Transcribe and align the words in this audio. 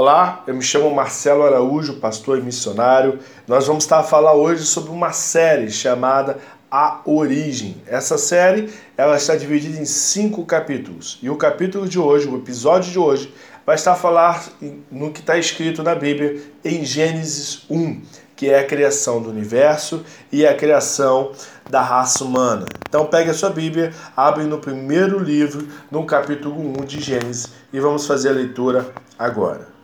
Olá, 0.00 0.44
eu 0.46 0.54
me 0.54 0.62
chamo 0.62 0.94
Marcelo 0.94 1.42
Araújo, 1.42 1.94
pastor 1.94 2.38
e 2.38 2.40
missionário. 2.40 3.18
Nós 3.48 3.66
vamos 3.66 3.82
estar 3.82 3.98
a 3.98 4.04
falar 4.04 4.32
hoje 4.32 4.64
sobre 4.64 4.92
uma 4.92 5.10
série 5.10 5.72
chamada 5.72 6.38
A 6.70 7.00
Origem. 7.04 7.82
Essa 7.84 8.16
série 8.16 8.72
ela 8.96 9.16
está 9.16 9.34
dividida 9.34 9.76
em 9.76 9.84
cinco 9.84 10.46
capítulos 10.46 11.18
e 11.20 11.28
o 11.28 11.34
capítulo 11.34 11.88
de 11.88 11.98
hoje, 11.98 12.28
o 12.28 12.36
episódio 12.36 12.92
de 12.92 12.96
hoje, 12.96 13.34
vai 13.66 13.74
estar 13.74 13.90
a 13.90 13.96
falar 13.96 14.46
no 14.88 15.10
que 15.10 15.18
está 15.18 15.36
escrito 15.36 15.82
na 15.82 15.96
Bíblia 15.96 16.42
em 16.64 16.84
Gênesis 16.84 17.66
1, 17.68 18.00
que 18.36 18.48
é 18.48 18.60
a 18.60 18.66
criação 18.66 19.20
do 19.20 19.28
universo 19.28 20.04
e 20.30 20.46
a 20.46 20.54
criação 20.54 21.32
da 21.68 21.82
raça 21.82 22.22
humana. 22.22 22.66
Então 22.88 23.04
pegue 23.06 23.30
a 23.30 23.34
sua 23.34 23.50
Bíblia, 23.50 23.92
abre 24.16 24.44
no 24.44 24.60
primeiro 24.60 25.18
livro, 25.18 25.66
no 25.90 26.06
capítulo 26.06 26.54
1 26.82 26.84
de 26.84 27.00
Gênesis 27.00 27.48
e 27.72 27.80
vamos 27.80 28.06
fazer 28.06 28.28
a 28.28 28.32
leitura 28.32 28.92
agora. 29.18 29.77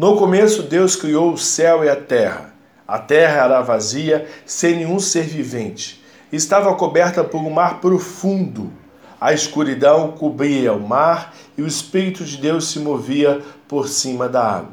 No 0.00 0.16
começo, 0.16 0.62
Deus 0.62 0.96
criou 0.96 1.34
o 1.34 1.36
céu 1.36 1.84
e 1.84 1.88
a 1.90 1.94
terra. 1.94 2.54
A 2.88 2.98
terra 2.98 3.44
era 3.44 3.60
vazia, 3.60 4.26
sem 4.46 4.76
nenhum 4.76 4.98
ser 4.98 5.24
vivente. 5.24 6.02
Estava 6.32 6.74
coberta 6.74 7.22
por 7.22 7.42
um 7.42 7.50
mar 7.50 7.82
profundo. 7.82 8.72
A 9.20 9.34
escuridão 9.34 10.12
cobria 10.12 10.72
o 10.72 10.80
mar 10.80 11.34
e 11.54 11.60
o 11.60 11.66
Espírito 11.66 12.24
de 12.24 12.38
Deus 12.38 12.70
se 12.70 12.78
movia 12.78 13.42
por 13.68 13.88
cima 13.88 14.26
da 14.26 14.42
água. 14.42 14.72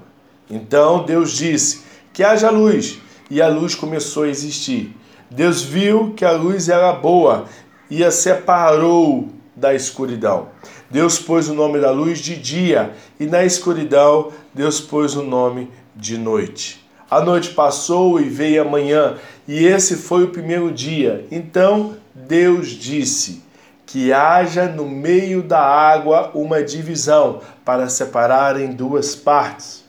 Então 0.50 1.04
Deus 1.04 1.34
disse: 1.34 1.84
Que 2.14 2.24
haja 2.24 2.50
luz, 2.50 2.98
e 3.30 3.42
a 3.42 3.50
luz 3.50 3.76
começou 3.76 4.24
a 4.24 4.30
existir. 4.30 4.96
Deus 5.30 5.62
viu 5.62 6.14
que 6.16 6.24
a 6.24 6.32
luz 6.32 6.70
era 6.70 6.94
boa 6.94 7.48
e 7.90 8.02
a 8.02 8.12
separou 8.12 9.28
da 9.54 9.74
escuridão. 9.74 10.48
Deus 10.90 11.20
pôs 11.20 11.50
o 11.50 11.54
nome 11.54 11.80
da 11.80 11.92
luz 11.92 12.20
de 12.20 12.36
dia, 12.36 12.94
e 13.20 13.26
na 13.26 13.44
escuridão 13.44 14.32
Deus 14.54 14.80
pôs 14.80 15.16
o 15.16 15.24
nome 15.24 15.70
de 15.96 16.18
noite. 16.18 16.86
A 17.10 17.22
noite 17.22 17.50
passou 17.52 18.20
e 18.20 18.24
veio 18.24 18.62
a 18.62 18.66
manhã, 18.66 19.16
e 19.48 19.66
esse 19.66 19.96
foi 19.96 20.24
o 20.24 20.30
primeiro 20.30 20.72
dia. 20.72 21.26
Então 21.32 21.96
Deus 22.14 22.70
disse: 22.70 23.44
Que 23.86 24.12
haja 24.14 24.68
no 24.68 24.88
meio 24.88 25.42
da 25.42 25.62
água 25.62 26.32
uma 26.34 26.64
divisão, 26.64 27.42
para 27.64 27.90
separar 27.90 28.60
em 28.60 28.72
duas 28.72 29.16
partes. 29.16 29.86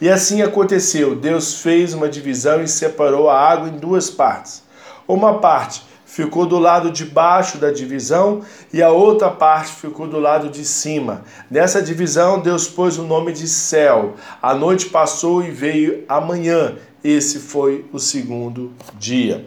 E 0.00 0.10
assim 0.10 0.42
aconteceu. 0.42 1.16
Deus 1.16 1.62
fez 1.62 1.94
uma 1.94 2.08
divisão 2.08 2.62
e 2.62 2.68
separou 2.68 3.30
a 3.30 3.40
água 3.40 3.68
em 3.68 3.78
duas 3.78 4.10
partes. 4.10 4.62
Uma 5.08 5.38
parte 5.38 5.82
ficou 6.16 6.46
do 6.46 6.58
lado 6.58 6.90
de 6.90 7.04
baixo 7.04 7.58
da 7.58 7.70
divisão 7.70 8.40
e 8.72 8.82
a 8.82 8.88
outra 8.88 9.28
parte 9.28 9.74
ficou 9.74 10.08
do 10.08 10.18
lado 10.18 10.48
de 10.48 10.64
cima. 10.64 11.24
Nessa 11.50 11.82
divisão, 11.82 12.40
Deus 12.40 12.66
pôs 12.66 12.96
o 12.96 13.02
nome 13.02 13.34
de 13.34 13.46
céu. 13.46 14.14
A 14.40 14.54
noite 14.54 14.86
passou 14.86 15.44
e 15.44 15.50
veio 15.50 16.04
a 16.08 16.18
manhã. 16.18 16.76
Esse 17.04 17.38
foi 17.38 17.84
o 17.92 17.98
segundo 17.98 18.72
dia. 18.98 19.44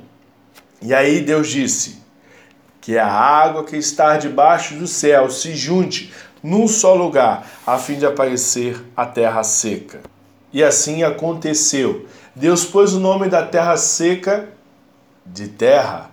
E 0.79 0.93
aí 0.93 1.21
Deus 1.21 1.47
disse: 1.47 2.03
Que 2.79 2.99
a 2.99 3.11
água 3.11 3.63
que 3.63 3.75
está 3.75 4.17
debaixo 4.17 4.75
do 4.75 4.85
céu 4.85 5.31
se 5.31 5.55
junte 5.55 6.13
num 6.43 6.67
só 6.67 6.93
lugar, 6.93 7.49
a 7.65 7.79
fim 7.79 7.97
de 7.97 8.05
aparecer 8.05 8.79
a 8.95 9.07
terra 9.07 9.41
seca. 9.41 10.01
E 10.53 10.63
assim 10.63 11.01
aconteceu. 11.01 12.05
Deus 12.35 12.63
pôs 12.63 12.93
o 12.93 12.99
nome 12.99 13.27
da 13.27 13.43
terra 13.43 13.75
seca 13.75 14.49
de 15.25 15.47
terra 15.47 16.11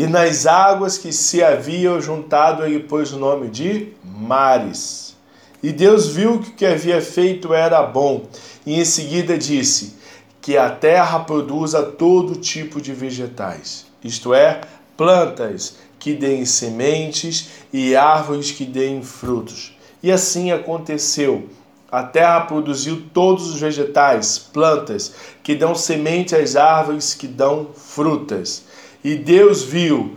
e 0.00 0.06
nas 0.06 0.46
águas 0.46 0.96
que 0.96 1.12
se 1.12 1.44
haviam 1.44 2.00
juntado, 2.00 2.64
ele 2.64 2.80
pôs 2.80 3.12
o 3.12 3.18
nome 3.18 3.50
de 3.50 3.88
mares. 4.02 5.14
E 5.62 5.70
Deus 5.70 6.08
viu 6.08 6.38
que 6.38 6.48
o 6.48 6.52
que 6.54 6.64
havia 6.64 7.02
feito 7.02 7.52
era 7.52 7.82
bom, 7.82 8.26
e 8.64 8.80
em 8.80 8.84
seguida 8.86 9.36
disse: 9.36 9.98
Que 10.40 10.56
a 10.56 10.70
terra 10.70 11.18
produza 11.20 11.82
todo 11.82 12.40
tipo 12.40 12.80
de 12.80 12.94
vegetais, 12.94 13.84
isto 14.02 14.32
é, 14.32 14.62
plantas 14.96 15.76
que 15.98 16.14
deem 16.14 16.46
sementes 16.46 17.50
e 17.70 17.94
árvores 17.94 18.50
que 18.50 18.64
deem 18.64 19.02
frutos. 19.02 19.76
E 20.02 20.10
assim 20.10 20.50
aconteceu. 20.50 21.46
A 21.92 22.02
terra 22.04 22.40
produziu 22.42 23.02
todos 23.12 23.50
os 23.50 23.60
vegetais, 23.60 24.38
plantas 24.38 25.12
que 25.42 25.54
dão 25.54 25.74
semente 25.74 26.34
às 26.34 26.56
árvores 26.56 27.12
que 27.12 27.26
dão 27.26 27.68
frutas. 27.74 28.69
E 29.02 29.14
Deus 29.14 29.62
viu 29.62 30.16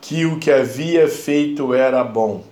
que 0.00 0.26
o 0.26 0.38
que 0.38 0.50
havia 0.50 1.08
feito 1.08 1.72
era 1.72 2.02
bom. 2.04 2.44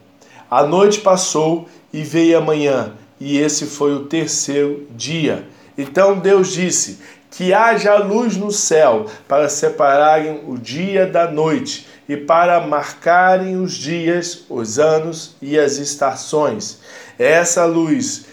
A 0.51 0.65
noite 0.65 1.01
passou 1.01 1.69
e 1.93 2.03
veio 2.03 2.39
a 2.39 2.41
manhã, 2.41 2.95
e 3.21 3.39
esse 3.39 3.67
foi 3.67 3.95
o 3.95 4.07
terceiro 4.07 4.87
dia. 4.91 5.47
Então 5.77 6.19
Deus 6.19 6.53
disse: 6.53 7.01
Que 7.31 7.53
haja 7.53 7.97
luz 7.97 8.37
no 8.37 8.51
céu 8.51 9.07
para 9.27 9.49
separarem 9.49 10.43
o 10.47 10.57
dia 10.57 11.07
da 11.07 11.31
noite 11.31 11.87
e 12.09 12.17
para 12.17 12.61
marcarem 12.67 13.57
os 13.57 13.73
dias, 13.73 14.45
os 14.49 14.79
anos 14.79 15.37
e 15.41 15.59
as 15.59 15.79
estações. 15.79 16.81
Essa 17.19 17.65
luz, 17.65 18.27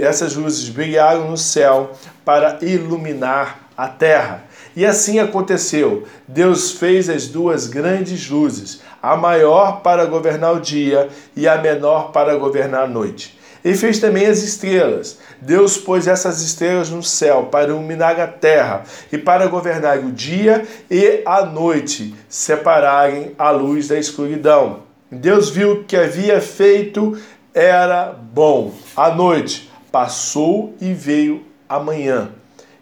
essas 0.00 0.34
luzes 0.34 0.68
brilharam 0.68 1.30
no 1.30 1.36
céu 1.36 1.92
para 2.24 2.58
iluminar 2.62 3.70
a 3.76 3.88
terra. 3.88 4.44
E 4.76 4.84
assim 4.84 5.18
aconteceu. 5.18 6.04
Deus 6.28 6.72
fez 6.72 7.08
as 7.08 7.26
duas 7.26 7.66
grandes 7.66 8.28
luzes, 8.28 8.82
a 9.02 9.16
maior 9.16 9.80
para 9.80 10.04
governar 10.04 10.54
o 10.54 10.60
dia 10.60 11.08
e 11.34 11.48
a 11.48 11.56
menor 11.56 12.12
para 12.12 12.36
governar 12.36 12.82
a 12.82 12.86
noite. 12.86 13.38
E 13.64 13.74
fez 13.74 13.98
também 13.98 14.26
as 14.26 14.42
estrelas. 14.42 15.18
Deus 15.40 15.78
pôs 15.78 16.06
essas 16.06 16.42
estrelas 16.42 16.90
no 16.90 17.02
céu 17.02 17.48
para 17.50 17.70
iluminar 17.70 18.20
a 18.20 18.26
terra 18.26 18.84
e 19.10 19.16
para 19.16 19.46
governar 19.46 19.98
o 19.98 20.12
dia 20.12 20.64
e 20.90 21.22
a 21.24 21.44
noite, 21.44 22.14
separarem 22.28 23.32
a 23.38 23.50
luz 23.50 23.88
da 23.88 23.98
escuridão. 23.98 24.80
Deus 25.10 25.48
viu 25.48 25.84
que 25.84 25.96
havia 25.96 26.40
feito 26.40 27.18
era 27.54 28.12
bom. 28.12 28.74
A 28.94 29.08
noite 29.08 29.72
passou 29.90 30.74
e 30.78 30.92
veio 30.92 31.42
a 31.66 31.80
manhã. 31.80 32.30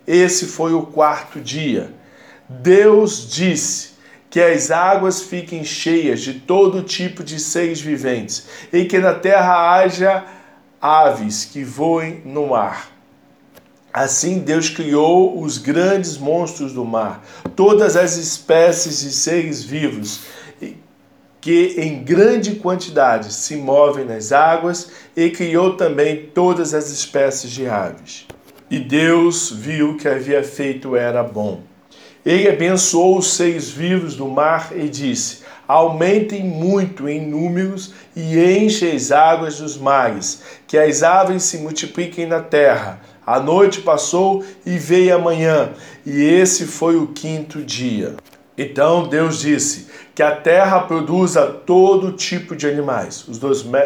Esse 0.07 0.47
foi 0.47 0.73
o 0.75 0.83
quarto 0.83 1.41
dia. 1.41 1.93
Deus 2.49 3.29
disse 3.31 3.95
que 4.29 4.41
as 4.41 4.71
águas 4.71 5.23
fiquem 5.23 5.65
cheias 5.65 6.21
de 6.21 6.35
todo 6.35 6.83
tipo 6.83 7.23
de 7.23 7.39
seres 7.39 7.81
viventes 7.81 8.47
e 8.73 8.85
que 8.85 8.99
na 8.99 9.15
terra 9.15 9.73
haja 9.73 10.25
aves 10.81 11.45
que 11.45 11.63
voem 11.65 12.21
no 12.25 12.49
mar. 12.49 12.91
Assim 13.93 14.41
Deus 14.41 14.69
criou 14.69 15.41
os 15.41 15.57
grandes 15.57 16.19
monstros 16.19 16.73
do 16.73 16.85
mar, 16.85 17.25
todas 17.55 17.97
as 17.97 18.17
espécies 18.17 19.01
de 19.01 19.13
seres 19.13 19.63
vivos 19.63 20.21
que 21.45 21.75
em 21.77 22.03
grande 22.03 22.55
quantidade 22.55 23.31
se 23.31 23.55
movem 23.55 24.07
nas 24.07 24.33
águas 24.33 24.91
e 25.15 25.29
criou 25.29 25.77
também 25.77 26.31
todas 26.35 26.73
as 26.73 26.89
espécies 26.89 27.51
de 27.51 27.69
aves. 27.69 28.27
E 28.75 28.81
Deus 28.81 29.53
viu 29.53 29.97
que 29.97 30.09
havia 30.09 30.43
feito 30.43 30.97
era 30.97 31.23
bom. 31.23 31.61
Ele 32.27 32.49
abençoou 32.49 33.19
os 33.19 33.35
seres 33.35 33.71
vivos 33.71 34.17
do 34.17 34.27
mar 34.27 34.73
e 34.75 34.89
disse: 34.89 35.45
Aumentem 35.69 36.43
muito 36.43 37.09
em 37.09 37.25
números 37.25 37.95
e 38.17 38.37
enchem 38.37 38.91
as 38.97 39.13
águas 39.13 39.59
dos 39.59 39.79
mares, 39.79 40.43
que 40.67 40.77
as 40.77 41.05
aves 41.05 41.45
se 41.45 41.59
multipliquem 41.59 42.27
na 42.27 42.41
terra. 42.41 43.01
A 43.25 43.39
noite 43.39 43.81
passou 43.81 44.45
e 44.67 44.77
veio 44.77 45.15
a 45.15 45.21
manhã, 45.21 45.71
e 46.05 46.25
esse 46.25 46.67
foi 46.67 46.97
o 46.97 47.07
quinto 47.07 47.63
dia. 47.63 48.17
Então 48.59 49.07
Deus 49.07 49.39
disse 49.39 49.87
que 50.17 50.23
a 50.23 50.35
terra 50.35 50.81
produza 50.81 51.47
todo 51.47 52.11
tipo 52.11 52.57
de 52.57 52.67
animais, 52.67 53.25
os 53.29 53.39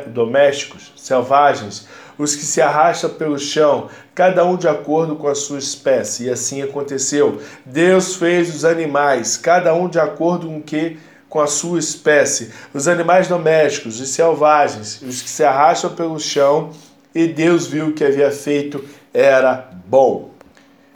domésticos, 0.07 0.93
selvagens, 0.97 1.87
os 2.19 2.35
que 2.35 2.45
se 2.45 2.61
arrastam 2.61 3.11
pelo 3.11 3.39
chão, 3.39 3.89
cada 4.15 4.45
um 4.45 4.57
de 4.57 4.67
acordo 4.67 5.17
com 5.17 5.29
a 5.29 5.35
sua 5.35 5.59
espécie. 5.59 6.25
E 6.25 6.31
assim 6.31 6.61
aconteceu. 6.61 7.41
Deus 7.65 8.17
fez 8.17 8.55
os 8.55 8.65
animais, 8.65 9.37
cada 9.37 9.73
um 9.75 9.89
de 9.89 10.01
acordo 10.01 10.49
com 10.49 10.61
que 10.61 10.99
com 11.29 11.41
a 11.41 11.47
sua 11.47 11.79
espécie, 11.79 12.51
os 12.73 12.89
animais 12.89 13.29
domésticos, 13.29 14.01
os 14.01 14.09
selvagens, 14.09 15.03
os 15.03 15.21
que 15.21 15.29
se 15.29 15.45
arrastam 15.45 15.95
pelo 15.95 16.19
chão, 16.19 16.71
e 17.15 17.27
Deus 17.27 17.67
viu 17.67 17.93
que 17.93 18.05
havia 18.05 18.31
feito 18.31 18.83
era 19.13 19.71
bom. 19.87 20.31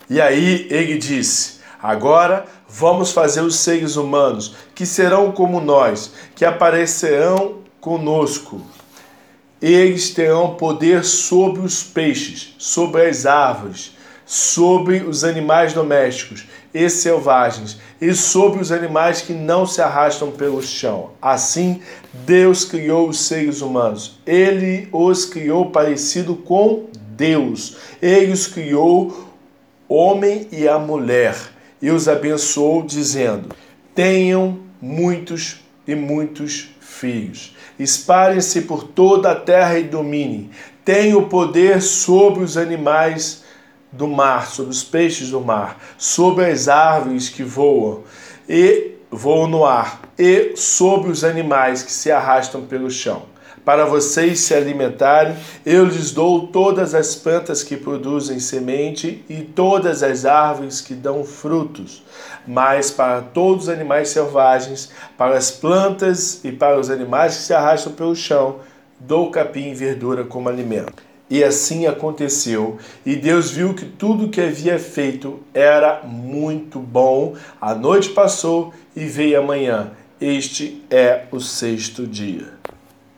E 0.08 0.20
aí 0.20 0.66
ele 0.70 0.96
disse: 0.96 1.60
Agora 1.82 2.46
vamos 2.69 3.12
fazer 3.12 3.40
os 3.42 3.56
seres 3.56 3.96
humanos, 3.96 4.54
que 4.74 4.86
serão 4.86 5.32
como 5.32 5.60
nós, 5.60 6.12
que 6.34 6.44
aparecerão 6.44 7.58
conosco. 7.80 8.60
Eles 9.62 10.10
terão 10.10 10.56
poder 10.56 11.04
sobre 11.04 11.60
os 11.60 11.84
peixes, 11.84 12.52
sobre 12.58 13.06
as 13.06 13.24
árvores, 13.24 13.92
sobre 14.26 14.96
os 14.98 15.22
animais 15.22 15.72
domésticos 15.72 16.46
e 16.74 16.88
selvagens, 16.90 17.78
e 18.00 18.12
sobre 18.14 18.60
os 18.60 18.72
animais 18.72 19.20
que 19.20 19.32
não 19.32 19.64
se 19.64 19.80
arrastam 19.80 20.32
pelo 20.32 20.60
chão. 20.60 21.10
Assim, 21.22 21.80
Deus 22.12 22.64
criou 22.64 23.08
os 23.08 23.20
seres 23.20 23.60
humanos. 23.60 24.18
Ele 24.26 24.88
os 24.90 25.24
criou 25.24 25.70
parecido 25.70 26.34
com 26.34 26.86
Deus. 27.16 27.76
Ele 28.00 28.32
os 28.32 28.48
criou, 28.48 29.28
homem 29.88 30.48
e 30.50 30.66
a 30.66 30.78
mulher, 30.78 31.36
e 31.80 31.90
os 31.90 32.08
abençoou, 32.08 32.82
dizendo: 32.82 33.54
Tenham 33.94 34.58
muitos 34.80 35.60
e 35.86 35.94
muitos 35.94 36.70
filhos. 37.02 37.56
Espalhem-se 37.81 38.62
por 38.62 38.84
toda 38.84 39.32
a 39.32 39.34
terra 39.34 39.76
e 39.76 39.82
dominem. 39.82 40.50
Tenham 40.84 41.28
poder 41.28 41.82
sobre 41.82 42.44
os 42.44 42.56
animais 42.56 43.43
do 43.90 44.06
mar, 44.06 44.46
sobre 44.46 44.70
os 44.70 44.84
peixes 44.84 45.31
do 45.31 45.40
mar, 45.40 45.82
sobre 45.99 46.46
as 46.46 46.69
árvores 46.69 47.28
que 47.28 47.43
voam 47.43 48.04
e 48.49 48.93
voam 49.10 49.49
no 49.49 49.64
ar, 49.64 50.00
e 50.16 50.56
sobre 50.56 51.10
os 51.10 51.25
animais 51.25 51.82
que 51.82 51.93
se 51.93 52.10
arrastam 52.10 52.62
pelo 52.62 52.90
chão. 52.90 53.31
Para 53.64 53.84
vocês 53.84 54.40
se 54.40 54.54
alimentarem, 54.54 55.36
eu 55.64 55.84
lhes 55.84 56.10
dou 56.10 56.48
todas 56.48 56.96
as 56.96 57.14
plantas 57.14 57.62
que 57.62 57.76
produzem 57.76 58.40
semente 58.40 59.24
e 59.28 59.36
todas 59.36 60.02
as 60.02 60.24
árvores 60.24 60.80
que 60.80 60.94
dão 60.94 61.22
frutos. 61.22 62.02
Mas 62.44 62.90
para 62.90 63.20
todos 63.20 63.64
os 63.64 63.68
animais 63.68 64.08
selvagens, 64.08 64.90
para 65.16 65.36
as 65.36 65.52
plantas 65.52 66.44
e 66.44 66.50
para 66.50 66.78
os 66.78 66.90
animais 66.90 67.36
que 67.36 67.42
se 67.44 67.54
arrastam 67.54 67.92
pelo 67.92 68.16
chão, 68.16 68.56
dou 68.98 69.30
capim 69.30 69.70
e 69.70 69.74
verdura 69.74 70.24
como 70.24 70.48
alimento. 70.48 71.00
E 71.30 71.44
assim 71.44 71.86
aconteceu. 71.86 72.78
E 73.06 73.14
Deus 73.14 73.52
viu 73.52 73.74
que 73.74 73.86
tudo 73.86 74.28
que 74.28 74.40
havia 74.40 74.76
feito 74.76 75.38
era 75.54 76.02
muito 76.02 76.80
bom. 76.80 77.36
A 77.60 77.76
noite 77.76 78.08
passou 78.10 78.74
e 78.94 79.04
veio 79.04 79.38
a 79.38 79.42
manhã. 79.42 79.92
Este 80.20 80.84
é 80.90 81.22
o 81.30 81.38
sexto 81.40 82.06
dia. 82.08 82.61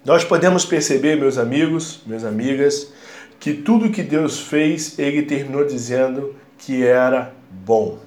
Nós 0.04 0.22
podemos 0.22 0.66
perceber, 0.66 1.16
meus 1.16 1.38
amigos, 1.38 2.00
minhas 2.06 2.24
amigas, 2.24 2.92
que 3.40 3.54
tudo 3.54 3.90
que 3.90 4.02
Deus 4.02 4.38
fez, 4.38 4.98
ele 4.98 5.22
terminou 5.22 5.66
dizendo 5.66 6.36
que 6.58 6.84
era 6.84 7.32
bom. 7.50 7.98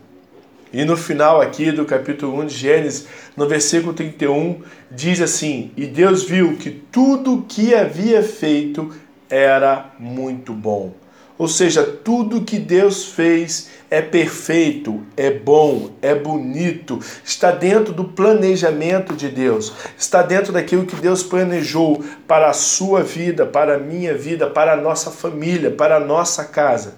E 0.72 0.86
no 0.86 0.96
final 0.96 1.42
aqui 1.42 1.72
do 1.72 1.86
capítulo 1.86 2.40
1 2.42 2.46
de 2.46 2.56
Gênesis, 2.56 3.08
no 3.36 3.48
versículo 3.48 3.94
31, 3.94 4.62
diz 4.92 5.22
assim: 5.22 5.72
E 5.76 5.88
Deus 5.88 6.24
viu 6.24 6.56
que 6.58 6.70
tudo 6.70 7.46
que 7.48 7.74
havia 7.74 8.22
feito 8.22 8.94
era 9.28 9.92
muito 9.98 10.54
bom. 10.54 10.94
Ou 11.38 11.48
seja, 11.48 11.84
tudo 11.84 12.42
que 12.42 12.58
Deus 12.58 13.06
fez 13.06 13.70
é 13.92 14.02
perfeito, 14.02 15.04
é 15.16 15.30
bom, 15.30 15.92
é 16.02 16.16
bonito, 16.16 17.00
está 17.24 17.52
dentro 17.52 17.94
do 17.94 18.06
planejamento 18.06 19.14
de 19.14 19.30
Deus, 19.30 19.72
está 19.98 20.24
dentro 20.24 20.52
daquilo 20.52 20.86
que 20.86 20.96
Deus 20.96 21.22
planejou 21.22 22.04
para 22.28 22.50
a 22.50 22.54
sua 22.54 23.04
vida, 23.04 23.46
para 23.46 23.76
a 23.76 23.80
minha 23.80 24.18
vida, 24.18 24.50
para 24.50 24.74
a 24.74 24.78
nossa 24.78 25.12
família, 25.12 25.70
para 25.70 25.98
a 25.98 26.00
nossa 26.00 26.44
casa. 26.44 26.96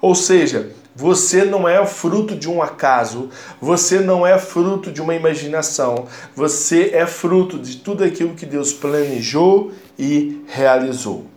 Ou 0.00 0.14
seja, 0.14 0.70
você 0.94 1.44
não 1.44 1.68
é 1.68 1.84
fruto 1.86 2.34
de 2.34 2.48
um 2.48 2.62
acaso, 2.62 3.28
você 3.60 4.00
não 4.00 4.26
é 4.26 4.38
fruto 4.38 4.90
de 4.90 5.00
uma 5.00 5.14
imaginação, 5.14 6.06
você 6.34 6.90
é 6.94 7.06
fruto 7.06 7.58
de 7.58 7.76
tudo 7.76 8.02
aquilo 8.02 8.34
que 8.34 8.46
Deus 8.46 8.72
planejou 8.72 9.72
e 9.98 10.42
realizou. 10.46 11.29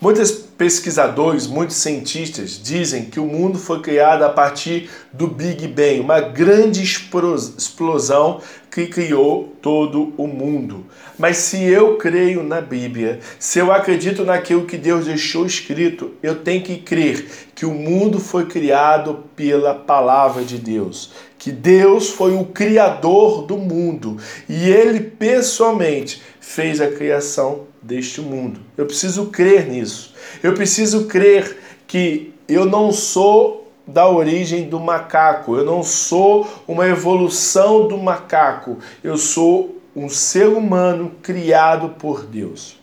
Muitos 0.00 0.32
pesquisadores, 0.32 1.46
muitos 1.46 1.76
cientistas 1.76 2.60
dizem 2.62 3.04
que 3.04 3.20
o 3.20 3.26
mundo 3.26 3.58
foi 3.58 3.80
criado 3.80 4.22
a 4.22 4.28
partir 4.28 4.90
do 5.12 5.26
Big 5.26 5.66
Bang, 5.68 6.00
uma 6.00 6.20
grande 6.20 6.82
explosão 6.82 8.40
que 8.70 8.86
criou 8.86 9.54
todo 9.62 10.12
o 10.16 10.26
mundo. 10.26 10.84
Mas 11.16 11.36
se 11.38 11.62
eu 11.62 11.96
creio 11.96 12.42
na 12.42 12.60
Bíblia, 12.60 13.20
se 13.38 13.60
eu 13.60 13.72
acredito 13.72 14.24
naquilo 14.24 14.66
que 14.66 14.76
Deus 14.76 15.06
deixou 15.06 15.46
escrito, 15.46 16.10
eu 16.22 16.36
tenho 16.36 16.62
que 16.62 16.78
crer 16.78 17.26
que 17.54 17.64
o 17.64 17.72
mundo 17.72 18.18
foi 18.18 18.46
criado 18.46 19.24
pela 19.36 19.74
palavra 19.74 20.44
de 20.44 20.58
Deus, 20.58 21.12
que 21.38 21.52
Deus 21.52 22.10
foi 22.10 22.34
o 22.34 22.44
criador 22.46 23.42
do 23.42 23.56
mundo 23.56 24.18
e 24.48 24.68
ele 24.68 25.00
pessoalmente 25.00 26.20
fez 26.40 26.80
a 26.80 26.88
criação 26.88 27.73
deste 27.84 28.20
mundo. 28.20 28.60
Eu 28.76 28.86
preciso 28.86 29.26
crer 29.26 29.66
nisso. 29.68 30.14
Eu 30.42 30.54
preciso 30.54 31.04
crer 31.06 31.58
que 31.86 32.32
eu 32.48 32.64
não 32.64 32.90
sou 32.90 33.70
da 33.86 34.08
origem 34.08 34.68
do 34.68 34.80
macaco, 34.80 35.56
eu 35.56 35.64
não 35.64 35.82
sou 35.82 36.48
uma 36.66 36.86
evolução 36.88 37.86
do 37.86 37.98
macaco, 37.98 38.78
eu 39.02 39.18
sou 39.18 39.78
um 39.94 40.08
ser 40.08 40.48
humano 40.48 41.12
criado 41.22 41.90
por 41.90 42.24
Deus. 42.24 42.78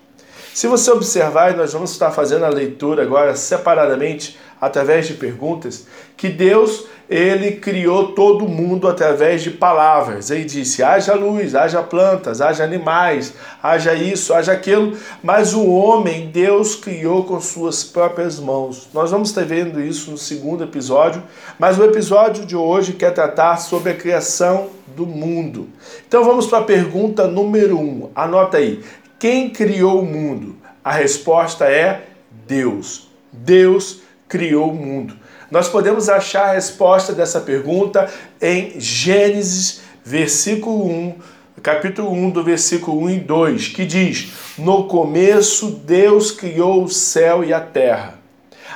Se 0.54 0.68
você 0.68 0.92
observar, 0.92 1.54
e 1.54 1.58
nós 1.58 1.74
vamos 1.74 1.92
estar 1.92 2.12
fazendo 2.12 2.46
a 2.46 2.50
leitura 2.50 3.02
agora 3.02 3.36
separadamente, 3.36 4.38
através 4.60 5.08
de 5.08 5.16
perguntas, 5.16 5.88
que 6.16 6.30
Deus 6.30 6.86
ele 7.12 7.52
criou 7.58 8.14
todo 8.14 8.48
mundo 8.48 8.88
através 8.88 9.44
de 9.44 9.52
palavras. 9.52 10.32
Ele 10.32 10.46
disse: 10.46 10.82
haja 10.82 11.14
luz, 11.14 11.54
haja 11.54 11.84
plantas, 11.84 12.40
haja 12.40 12.64
animais, 12.64 13.34
haja 13.62 13.94
isso, 13.94 14.34
haja 14.34 14.54
aquilo. 14.54 14.98
Mas 15.22 15.54
o 15.54 15.68
homem, 15.68 16.30
Deus 16.32 16.74
criou 16.74 17.26
com 17.26 17.42
suas 17.42 17.84
próprias 17.84 18.40
mãos. 18.40 18.88
Nós 18.94 19.12
vamos 19.12 19.28
estar 19.28 19.44
vendo 19.44 19.82
isso 19.82 20.10
no 20.10 20.18
segundo 20.18 20.64
episódio, 20.64 21.22
mas 21.60 21.78
o 21.78 21.84
episódio 21.84 22.46
de 22.46 22.56
hoje 22.56 22.94
quer 22.94 23.14
tratar 23.14 23.58
sobre 23.58 23.92
a 23.92 23.96
criação 23.96 24.70
do 24.96 25.06
mundo. 25.06 25.68
Então 26.08 26.24
vamos 26.24 26.48
para 26.48 26.60
a 26.60 26.64
pergunta 26.64 27.28
número 27.28 27.78
um. 27.78 28.10
Anota 28.16 28.56
aí: 28.56 28.82
quem 29.20 29.50
criou 29.50 30.00
o 30.00 30.06
mundo? 30.06 30.56
A 30.82 30.94
resposta 30.94 31.66
é 31.66 32.06
Deus. 32.48 33.10
Deus 33.34 34.02
criou 34.30 34.72
o 34.72 34.74
mundo. 34.74 35.21
Nós 35.52 35.68
podemos 35.68 36.08
achar 36.08 36.46
a 36.46 36.54
resposta 36.54 37.12
dessa 37.12 37.42
pergunta 37.42 38.10
em 38.42 38.80
Gênesis, 38.80 39.82
versículo 40.02 40.88
1, 40.90 41.16
capítulo 41.62 42.10
1, 42.10 42.30
do 42.30 42.42
versículo 42.42 43.02
1 43.02 43.10
e 43.10 43.20
2, 43.20 43.68
que 43.68 43.86
diz: 43.86 44.32
No 44.58 44.86
começo 44.86 45.72
Deus 45.72 46.32
criou 46.32 46.86
o 46.86 46.90
céu 46.90 47.44
e 47.44 47.54
a 47.54 47.60
terra. 47.60 48.16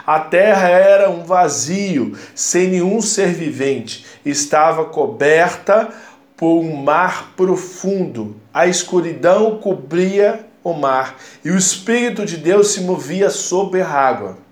A 0.06 0.20
terra 0.20 0.68
era 0.68 1.10
um 1.10 1.24
vazio, 1.24 2.18
sem 2.36 2.68
nenhum 2.68 3.02
ser 3.02 3.34
vivente, 3.34 4.06
estava 4.26 4.84
coberta 4.84 5.88
por 6.36 6.60
um 6.60 6.76
mar 6.76 7.32
profundo. 7.38 8.36
A 8.54 8.68
escuridão 8.68 9.60
cobria 9.60 10.46
o 10.62 10.74
mar, 10.74 11.16
e 11.42 11.52
o 11.52 11.58
Espírito 11.58 12.26
de 12.26 12.36
Deus 12.36 12.72
se 12.72 12.82
movia 12.82 13.30
sobre 13.30 13.82
a 13.82 13.88
água. 13.88 14.45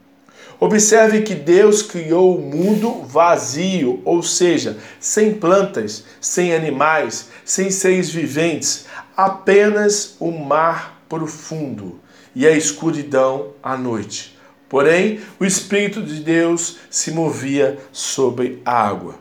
Observe 0.63 1.23
que 1.23 1.35
Deus 1.35 1.81
criou 1.81 2.37
o 2.37 2.41
mundo 2.41 3.03
vazio, 3.03 4.01
ou 4.05 4.23
seja, 4.23 4.77
sem 4.97 5.33
plantas, 5.33 6.05
sem 6.21 6.55
animais, 6.55 7.27
sem 7.43 7.69
seres 7.69 8.09
viventes, 8.09 8.85
apenas 9.17 10.15
o 10.21 10.31
mar 10.31 11.03
profundo 11.09 11.99
e 12.33 12.47
a 12.47 12.51
escuridão 12.51 13.47
à 13.61 13.75
noite. 13.75 14.39
Porém, 14.69 15.19
o 15.37 15.43
Espírito 15.43 16.01
de 16.01 16.21
Deus 16.21 16.77
se 16.89 17.11
movia 17.11 17.77
sobre 17.91 18.61
a 18.63 18.87
água. 18.87 19.15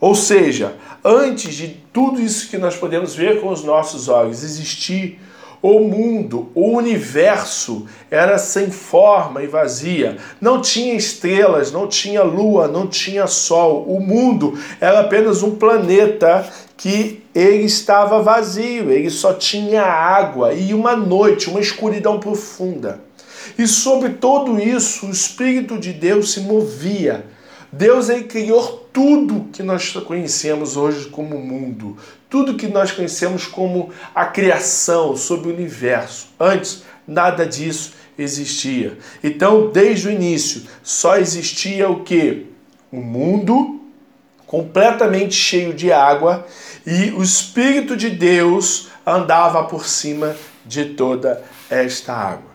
Ou 0.00 0.14
seja, 0.14 0.76
antes 1.04 1.56
de 1.56 1.76
tudo 1.92 2.20
isso 2.20 2.48
que 2.48 2.56
nós 2.56 2.76
podemos 2.76 3.16
ver 3.16 3.40
com 3.40 3.48
os 3.48 3.64
nossos 3.64 4.06
olhos 4.06 4.44
existir, 4.44 5.18
o 5.60 5.80
mundo, 5.80 6.50
o 6.54 6.70
universo 6.76 7.86
era 8.10 8.38
sem 8.38 8.70
forma 8.70 9.42
e 9.42 9.46
vazia. 9.46 10.16
Não 10.40 10.60
tinha 10.60 10.94
estrelas, 10.94 11.72
não 11.72 11.86
tinha 11.86 12.22
lua, 12.22 12.68
não 12.68 12.86
tinha 12.86 13.26
sol. 13.26 13.84
O 13.88 14.00
mundo 14.00 14.58
era 14.80 15.00
apenas 15.00 15.42
um 15.42 15.56
planeta 15.56 16.48
que 16.76 17.24
ele 17.34 17.64
estava 17.64 18.22
vazio, 18.22 18.90
ele 18.90 19.10
só 19.10 19.32
tinha 19.32 19.82
água 19.82 20.54
e 20.54 20.72
uma 20.72 20.94
noite, 20.94 21.50
uma 21.50 21.60
escuridão 21.60 22.20
profunda. 22.20 23.00
E 23.58 23.66
sobre 23.66 24.10
tudo 24.10 24.60
isso, 24.60 25.06
o 25.06 25.10
Espírito 25.10 25.76
de 25.78 25.92
Deus 25.92 26.32
se 26.32 26.40
movia. 26.40 27.24
Deus 27.72 28.08
ele 28.08 28.24
criou 28.24 28.87
tudo 28.98 29.48
que 29.52 29.62
nós 29.62 29.92
conhecemos 29.92 30.76
hoje 30.76 31.08
como 31.08 31.38
mundo, 31.38 31.96
tudo 32.28 32.56
que 32.56 32.66
nós 32.66 32.90
conhecemos 32.90 33.46
como 33.46 33.90
a 34.12 34.26
criação, 34.26 35.16
sobre 35.16 35.48
o 35.48 35.54
universo. 35.54 36.26
Antes, 36.40 36.82
nada 37.06 37.46
disso 37.46 37.92
existia. 38.18 38.98
Então, 39.22 39.70
desde 39.70 40.08
o 40.08 40.10
início, 40.10 40.62
só 40.82 41.16
existia 41.16 41.88
o 41.88 42.02
que? 42.02 42.46
O 42.90 42.96
mundo 42.96 43.80
completamente 44.48 45.36
cheio 45.36 45.72
de 45.72 45.92
água 45.92 46.44
e 46.84 47.12
o 47.12 47.22
Espírito 47.22 47.96
de 47.96 48.10
Deus 48.10 48.88
andava 49.06 49.62
por 49.62 49.86
cima 49.86 50.34
de 50.66 50.86
toda 50.86 51.44
esta 51.70 52.12
água. 52.12 52.50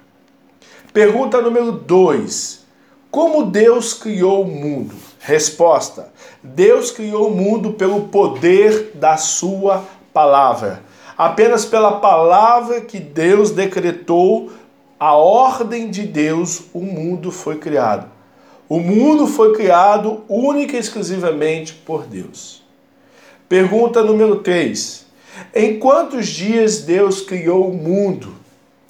Pergunta 0.92 1.42
número 1.42 1.72
2. 1.72 2.66
Como 3.10 3.46
Deus 3.46 3.94
criou 3.94 4.42
o 4.44 4.46
mundo? 4.46 5.12
Resposta: 5.25 6.12
Deus 6.44 6.92
criou 6.92 7.30
o 7.30 7.36
mundo 7.36 7.72
pelo 7.74 8.10
poder 8.10 8.92
da 8.94 9.15
sua 9.15 9.86
palavra. 10.13 10.84
Apenas 11.18 11.63
pela 11.63 12.00
palavra 12.01 12.82
que 12.82 13.00
Deus 13.00 13.51
decretou 13.51 14.51
a 15.00 15.13
ordem 15.13 15.89
de 15.89 16.03
Deus, 16.03 16.63
o 16.74 16.82
mundo 16.82 17.32
foi 17.32 17.58
criado. 17.58 18.12
O 18.68 18.80
mundo 18.80 19.25
foi 19.25 19.53
criado 19.56 20.24
única 20.27 20.75
e 20.75 20.80
exclusivamente 20.80 21.74
por 21.74 22.03
Deus. 22.03 22.62
Pergunta 23.48 24.03
número 24.03 24.38
3. 24.38 25.06
Em 25.56 25.80
quantos 25.80 26.27
dias 26.27 26.82
Deus 26.82 27.22
criou 27.22 27.70
o 27.70 27.74
mundo? 27.74 28.34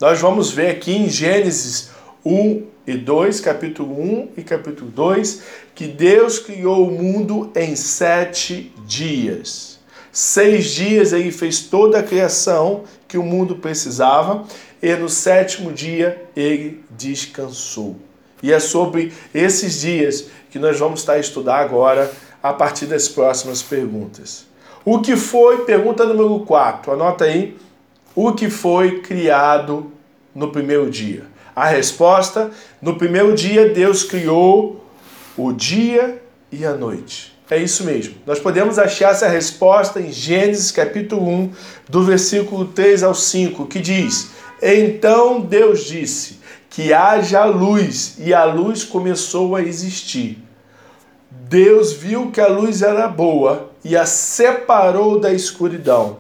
Nós 0.02 0.20
vamos 0.20 0.52
ver 0.52 0.72
aqui 0.72 0.96
em 0.96 1.10
Gênesis 1.10 1.92
1 2.26 2.73
e 2.86 2.96
2, 2.96 3.40
capítulo 3.40 4.00
1 4.00 4.30
e 4.38 4.44
capítulo 4.44 4.92
2, 4.92 5.42
que 5.74 5.88
Deus 5.88 6.40
criou 6.40 6.88
o 6.88 6.92
mundo 6.92 7.52
em 7.56 7.76
sete 7.76 8.74
dias. 8.86 9.80
Seis 10.12 10.66
dias 10.72 11.14
ele 11.14 11.32
fez 11.32 11.62
toda 11.62 12.00
a 12.00 12.04
criação 12.04 12.84
que 13.08 13.18
o 13.18 13.24
mundo 13.24 13.56
precisava, 13.56 14.46
e 14.82 14.94
no 14.96 15.08
sétimo 15.08 15.72
dia 15.72 16.22
ele 16.36 16.84
descansou. 16.92 17.96
E 18.42 18.52
é 18.52 18.60
sobre 18.60 19.14
esses 19.34 19.80
dias 19.82 20.26
que 20.52 20.60
nós 20.60 20.78
vamos 20.78 21.00
estar 21.00 21.14
a 21.14 21.20
estudar 21.20 21.60
agora 21.60 22.12
a 22.44 22.52
partir 22.52 22.86
das 22.86 23.08
próximas 23.08 23.64
perguntas. 23.64 24.46
O 24.84 25.00
que 25.00 25.16
foi, 25.16 25.64
pergunta 25.64 26.06
número 26.06 26.42
4, 26.42 26.92
anota 26.92 27.24
aí, 27.24 27.58
o 28.14 28.34
que 28.34 28.50
foi 28.50 29.00
criado 29.00 29.92
no 30.36 30.52
primeiro 30.52 30.90
dia? 30.92 31.33
A 31.56 31.68
resposta: 31.68 32.52
no 32.82 32.96
primeiro 32.98 33.34
dia 33.34 33.70
Deus 33.70 34.04
criou 34.04 34.86
o 35.38 35.52
dia 35.52 36.22
e 36.52 36.66
a 36.66 36.74
noite. 36.74 37.34
É 37.50 37.58
isso 37.58 37.84
mesmo. 37.84 38.16
Nós 38.26 38.40
podemos 38.40 38.80
achar 38.80 39.12
essa 39.12 39.28
resposta 39.28 40.00
em 40.00 40.12
Gênesis 40.12 40.72
capítulo 40.72 41.28
1, 41.28 41.52
do 41.88 42.04
versículo 42.04 42.66
3 42.66 43.04
ao 43.04 43.14
5, 43.14 43.68
que 43.68 43.80
diz: 43.80 44.32
Então 44.62 45.42
Deus 45.42 45.84
disse 45.84 46.40
que 46.70 46.92
haja 46.92 47.46
luz, 47.46 48.16
e 48.18 48.34
a 48.34 48.46
luz 48.46 48.84
começou 48.84 49.56
a 49.56 49.62
existir. 49.62 50.40
Deus 51.30 51.94
viu 51.94 52.32
que 52.32 52.42
a 52.42 52.48
luz 52.48 52.82
era 52.82 53.08
boa 53.08 53.70
e 53.84 53.96
a 53.96 54.06
separou 54.08 55.20
da 55.20 55.32
escuridão. 55.32 56.18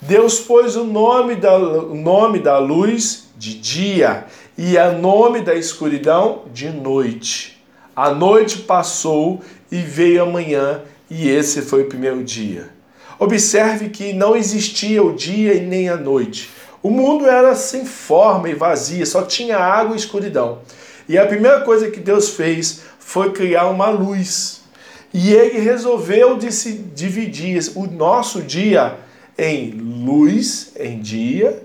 Deus 0.00 0.40
pôs 0.40 0.74
o 0.74 0.84
nome 0.84 1.36
da, 1.36 1.56
o 1.56 1.94
nome 1.94 2.40
da 2.40 2.58
luz 2.58 3.28
de 3.36 3.54
dia 3.54 4.26
e 4.58 4.78
o 4.78 4.98
nome 4.98 5.42
da 5.42 5.54
escuridão 5.54 6.42
de 6.52 6.70
noite. 6.70 7.62
A 7.94 8.10
noite 8.10 8.58
passou 8.58 9.42
e 9.70 9.76
veio 9.76 10.22
a 10.22 10.26
manhã, 10.26 10.82
e 11.10 11.28
esse 11.28 11.62
foi 11.62 11.82
o 11.82 11.88
primeiro 11.88 12.24
dia. 12.24 12.70
Observe 13.18 13.90
que 13.90 14.12
não 14.12 14.36
existia 14.36 15.02
o 15.02 15.14
dia 15.14 15.54
e 15.54 15.60
nem 15.60 15.88
a 15.88 15.96
noite. 15.96 16.50
O 16.82 16.90
mundo 16.90 17.26
era 17.26 17.54
sem 17.54 17.84
forma 17.84 18.48
e 18.48 18.54
vazia, 18.54 19.04
só 19.04 19.22
tinha 19.22 19.58
água 19.58 19.94
e 19.94 19.98
escuridão. 19.98 20.60
E 21.08 21.18
a 21.18 21.26
primeira 21.26 21.60
coisa 21.60 21.90
que 21.90 22.00
Deus 22.00 22.30
fez 22.30 22.82
foi 22.98 23.32
criar 23.32 23.68
uma 23.68 23.88
luz. 23.88 24.62
E 25.12 25.32
ele 25.32 25.60
resolveu 25.60 26.36
de 26.36 26.52
se 26.52 26.72
dividir 26.72 27.72
o 27.74 27.86
nosso 27.86 28.42
dia 28.42 28.98
em 29.38 29.70
luz, 29.70 30.72
em 30.78 31.00
dia, 31.00 31.62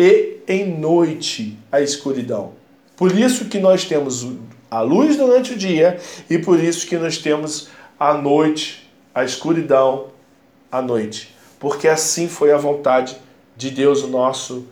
e 0.00 0.38
em 0.46 0.78
noite, 0.78 1.58
a 1.72 1.80
escuridão. 1.80 2.52
Por 2.96 3.18
isso 3.18 3.46
que 3.46 3.58
nós 3.58 3.84
temos 3.84 4.24
a 4.70 4.80
luz 4.80 5.16
durante 5.16 5.54
o 5.54 5.56
dia 5.56 5.98
e 6.30 6.38
por 6.38 6.62
isso 6.62 6.86
que 6.86 6.96
nós 6.96 7.18
temos 7.18 7.68
a 7.98 8.14
noite, 8.14 8.88
a 9.12 9.24
escuridão 9.24 10.06
à 10.70 10.80
noite. 10.80 11.34
Porque 11.58 11.88
assim 11.88 12.28
foi 12.28 12.52
a 12.52 12.56
vontade 12.56 13.16
de 13.56 13.70
Deus, 13.70 14.04
o 14.04 14.06
nosso 14.06 14.66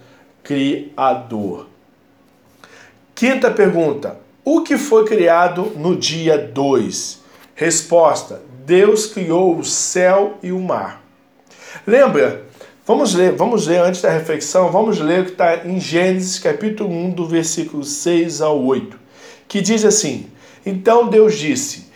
Criador. 0.45 1.67
Quinta 3.13 3.51
pergunta: 3.51 4.21
O 4.45 4.63
que 4.63 4.79
foi 4.79 5.05
criado 5.07 5.73
no 5.75 5.97
dia 5.97 6.39
2? 6.39 7.21
Resposta: 7.57 8.43
Deus 8.65 9.07
criou 9.07 9.59
o 9.59 9.65
céu 9.65 10.39
e 10.41 10.53
o 10.53 10.61
mar. 10.61 11.03
Lembra? 11.85 12.46
Vamos 12.87 13.15
ler, 13.15 13.33
vamos 13.33 13.67
ler 13.67 13.81
antes 13.81 14.01
da 14.01 14.11
reflexão, 14.11 14.71
vamos 14.71 15.01
ler 15.01 15.23
o 15.23 15.25
que 15.25 15.33
está 15.33 15.67
em 15.67 15.81
Gênesis 15.81 16.39
capítulo 16.39 16.89
1, 16.89 17.11
do 17.11 17.27
versículo 17.27 17.83
6 17.83 18.41
ao 18.41 18.63
8, 18.63 18.97
que 19.49 19.61
diz 19.61 19.85
assim: 19.85 20.31
Então 20.65 21.09
Deus 21.09 21.37
disse: 21.37 21.89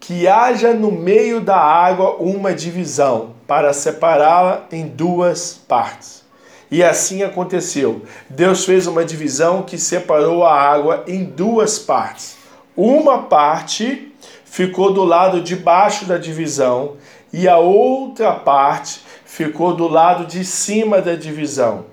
Que 0.00 0.26
haja 0.26 0.74
no 0.74 0.90
meio 0.90 1.40
da 1.40 1.56
água 1.56 2.16
uma 2.16 2.52
divisão, 2.52 3.36
para 3.46 3.72
separá-la 3.72 4.66
em 4.72 4.88
duas 4.88 5.54
partes 5.68 6.24
e 6.68 6.82
assim 6.82 7.22
aconteceu. 7.22 8.02
Deus 8.28 8.64
fez 8.64 8.88
uma 8.88 9.04
divisão 9.04 9.62
que 9.62 9.78
separou 9.78 10.44
a 10.44 10.60
água 10.60 11.04
em 11.06 11.22
duas 11.22 11.78
partes. 11.78 12.36
Uma 12.76 13.22
parte 13.22 14.12
ficou 14.44 14.92
do 14.92 15.04
lado 15.04 15.40
de 15.40 15.54
baixo 15.54 16.06
da 16.06 16.18
divisão 16.18 16.96
e 17.36 17.48
a 17.48 17.58
outra 17.58 18.32
parte 18.32 19.00
ficou 19.24 19.74
do 19.74 19.88
lado 19.88 20.24
de 20.24 20.44
cima 20.44 21.02
da 21.02 21.16
divisão. 21.16 21.86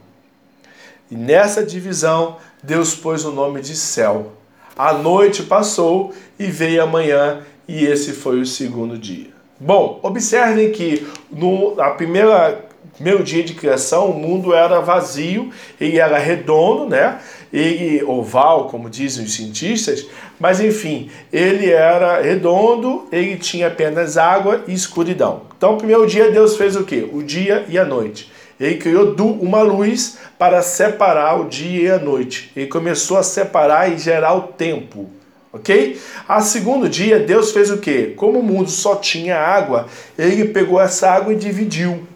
E 1.10 1.15
nessa 1.15 1.65
divisão, 1.65 2.38
Deus 2.62 2.93
pôs 2.93 3.25
o 3.25 3.31
nome 3.31 3.60
de 3.60 3.75
céu. 3.75 4.33
A 4.77 4.93
noite 4.93 5.41
passou 5.41 6.13
e 6.38 6.45
veio 6.45 6.83
a 6.83 6.86
manhã, 6.86 7.41
e 7.67 7.83
esse 7.86 8.12
foi 8.13 8.39
o 8.39 8.45
segundo 8.45 9.00
dia. 9.00 9.29
Bom, 9.60 10.00
observem 10.03 10.71
que 10.71 11.07
no, 11.31 11.74
a 11.81 11.89
primeira 11.89 12.63
meu 13.00 13.24
dia 13.24 13.43
de 13.43 13.55
criação, 13.55 14.12
o 14.12 14.13
mundo 14.13 14.53
era 14.53 14.79
vazio, 14.79 15.51
ele 15.79 15.98
era 15.98 16.17
redondo, 16.17 16.88
né? 16.88 17.19
Ele 17.53 18.01
oval, 18.03 18.67
como 18.67 18.89
dizem 18.89 19.25
os 19.25 19.34
cientistas, 19.34 20.05
mas 20.39 20.62
enfim, 20.62 21.10
ele 21.31 21.70
era 21.70 22.22
redondo, 22.22 23.08
ele 23.12 23.38
tinha 23.38 23.67
apenas 23.67 24.17
água 24.17 24.63
e 24.67 24.74
escuridão. 24.74 25.41
Então, 25.58 25.77
primeiro 25.77 26.08
dia 26.08 26.31
Deus 26.31 26.55
fez 26.55 26.75
o 26.75 26.84
quê? 26.84 27.08
O 27.12 27.22
dia 27.22 27.65
e 27.67 27.77
a 27.77 27.84
noite. 27.84 28.31
Ele 28.60 28.77
criou 28.77 29.15
uma 29.41 29.63
luz 29.63 30.20
para 30.38 30.62
separar 30.62 31.41
o 31.41 31.50
dia 31.50 31.81
e 31.81 31.91
a 31.91 32.00
noite. 32.00 32.51
Ele 32.55 32.67
começou 32.67 33.17
a 33.17 33.24
separar 33.24 33.91
e 33.91 33.98
gerar 33.98 34.34
o 34.36 34.41
tempo. 34.43 35.10
Ok? 35.51 36.00
A 36.27 36.39
segundo 36.39 36.88
dia, 36.88 37.20
Deus 37.20 37.51
fez 37.51 37.70
o 37.70 37.79
quê? 37.79 38.13
Como 38.15 38.39
o 38.39 38.43
mundo 38.43 38.70
só 38.70 38.96
tinha 38.96 39.38
água, 39.38 39.88
ele 40.17 40.46
pegou 40.46 40.79
essa 40.79 41.10
água 41.10 41.34
e 41.34 41.36
dividiu 41.36 42.08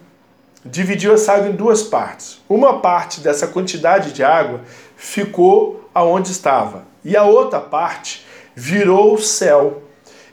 dividiu 0.65 1.13
essa 1.13 1.33
água 1.33 1.49
em 1.49 1.55
duas 1.55 1.83
partes. 1.83 2.41
Uma 2.49 2.79
parte 2.79 3.21
dessa 3.21 3.45
quantidade 3.45 4.13
de 4.13 4.23
água 4.23 4.61
ficou 4.95 5.89
aonde 5.93 6.31
estava, 6.31 6.85
e 7.03 7.15
a 7.15 7.23
outra 7.23 7.59
parte 7.59 8.25
virou 8.55 9.13
o 9.13 9.19
céu. 9.19 9.83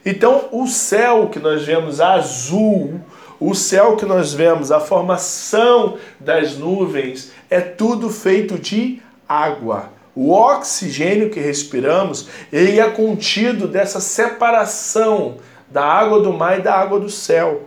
Então, 0.05 0.49
o 0.51 0.67
céu 0.67 1.29
que 1.29 1.39
nós 1.39 1.63
vemos 1.63 2.01
azul, 2.01 2.99
o 3.39 3.53
céu 3.53 3.95
que 3.95 4.05
nós 4.05 4.33
vemos, 4.33 4.71
a 4.71 4.79
formação 4.79 5.97
das 6.19 6.57
nuvens, 6.57 7.31
é 7.49 7.61
tudo 7.61 8.09
feito 8.09 8.57
de 8.57 9.01
água. 9.27 9.89
O 10.15 10.31
oxigênio 10.31 11.29
que 11.29 11.39
respiramos, 11.39 12.27
ele 12.51 12.79
é 12.79 12.89
contido 12.89 13.67
dessa 13.67 13.99
separação 13.99 15.37
da 15.69 15.83
água 15.83 16.21
do 16.21 16.31
mar 16.31 16.59
e 16.59 16.61
da 16.61 16.75
água 16.75 16.99
do 16.99 17.09
céu. 17.09 17.63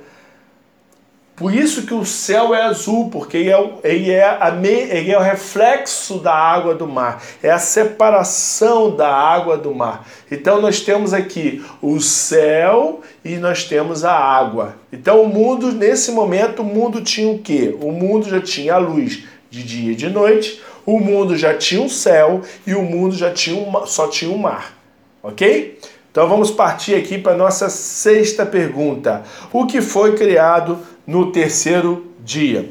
Por 1.36 1.54
isso 1.54 1.86
que 1.86 1.92
o 1.92 2.06
céu 2.06 2.54
é 2.54 2.62
azul, 2.62 3.10
porque 3.10 3.36
ele 3.36 3.50
é, 3.50 3.70
ele, 3.84 4.10
é 4.10 4.24
a, 4.24 4.56
ele 4.64 5.12
é 5.12 5.18
o 5.18 5.22
reflexo 5.22 6.18
da 6.18 6.32
água 6.32 6.74
do 6.74 6.86
mar, 6.86 7.22
é 7.42 7.50
a 7.50 7.58
separação 7.58 8.96
da 8.96 9.14
água 9.14 9.58
do 9.58 9.74
mar. 9.74 10.08
Então 10.30 10.62
nós 10.62 10.80
temos 10.80 11.12
aqui 11.12 11.62
o 11.82 12.00
céu 12.00 13.02
e 13.22 13.36
nós 13.36 13.64
temos 13.64 14.02
a 14.02 14.14
água. 14.14 14.76
Então 14.90 15.20
o 15.20 15.28
mundo, 15.28 15.72
nesse 15.72 16.10
momento, 16.10 16.62
o 16.62 16.64
mundo 16.64 17.02
tinha 17.02 17.30
o 17.30 17.38
quê? 17.38 17.76
O 17.82 17.92
mundo 17.92 18.30
já 18.30 18.40
tinha 18.40 18.74
a 18.74 18.78
luz 18.78 19.24
de 19.50 19.62
dia 19.62 19.92
e 19.92 19.94
de 19.94 20.08
noite, 20.08 20.62
o 20.86 20.98
mundo 20.98 21.36
já 21.36 21.52
tinha 21.52 21.82
o 21.82 21.90
céu 21.90 22.40
e 22.66 22.74
o 22.74 22.82
mundo 22.82 23.14
já 23.14 23.30
tinha 23.30 23.62
uma, 23.62 23.86
só 23.86 24.08
tinha 24.08 24.30
o 24.30 24.38
mar. 24.38 24.74
Ok? 25.22 25.78
Então 26.16 26.30
vamos 26.30 26.50
partir 26.50 26.94
aqui 26.94 27.18
para 27.18 27.32
a 27.32 27.36
nossa 27.36 27.68
sexta 27.68 28.46
pergunta. 28.46 29.22
O 29.52 29.66
que 29.66 29.82
foi 29.82 30.14
criado 30.14 30.78
no 31.06 31.30
terceiro 31.30 32.06
dia? 32.24 32.70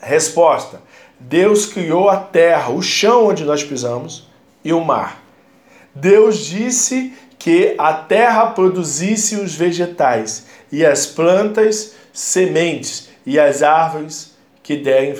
Resposta: 0.00 0.80
Deus 1.20 1.66
criou 1.66 2.08
a 2.08 2.16
terra, 2.16 2.70
o 2.70 2.80
chão 2.80 3.26
onde 3.26 3.44
nós 3.44 3.62
pisamos 3.62 4.30
e 4.64 4.72
o 4.72 4.82
mar. 4.82 5.22
Deus 5.94 6.38
disse 6.38 7.12
que 7.38 7.74
a 7.76 7.92
terra 7.92 8.46
produzisse 8.46 9.36
os 9.36 9.54
vegetais 9.54 10.46
e 10.72 10.86
as 10.86 11.04
plantas 11.04 11.96
sementes 12.14 13.10
e 13.26 13.38
as 13.38 13.62
árvores 13.62 14.34
que 14.62 14.74
deem, 14.74 15.14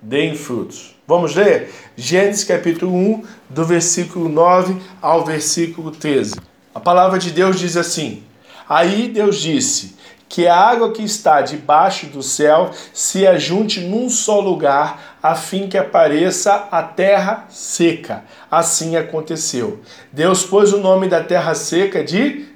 deem 0.00 0.36
frutos. 0.36 0.96
Vamos 1.08 1.34
ler? 1.34 1.72
Gênesis 1.96 2.44
capítulo 2.44 2.94
1, 2.94 3.24
do 3.50 3.64
versículo 3.64 4.28
9 4.28 4.76
ao 5.02 5.24
versículo 5.24 5.90
13. 5.90 6.47
A 6.78 6.80
palavra 6.80 7.18
de 7.18 7.32
Deus 7.32 7.58
diz 7.58 7.76
assim: 7.76 8.22
Aí 8.68 9.08
Deus 9.08 9.40
disse: 9.40 9.96
que 10.28 10.46
a 10.46 10.54
água 10.54 10.92
que 10.92 11.02
está 11.02 11.40
debaixo 11.40 12.06
do 12.06 12.22
céu 12.22 12.70
se 12.92 13.26
ajunte 13.26 13.80
num 13.80 14.08
só 14.08 14.38
lugar, 14.38 15.16
a 15.20 15.34
fim 15.34 15.66
que 15.66 15.76
apareça 15.76 16.68
a 16.70 16.80
terra 16.80 17.46
seca. 17.48 18.22
Assim 18.48 18.94
aconteceu. 18.94 19.80
Deus 20.12 20.44
pôs 20.44 20.72
o 20.72 20.78
nome 20.78 21.08
da 21.08 21.20
terra 21.20 21.52
seca 21.52 22.04
de 22.04 22.46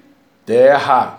terra. 0.47 1.19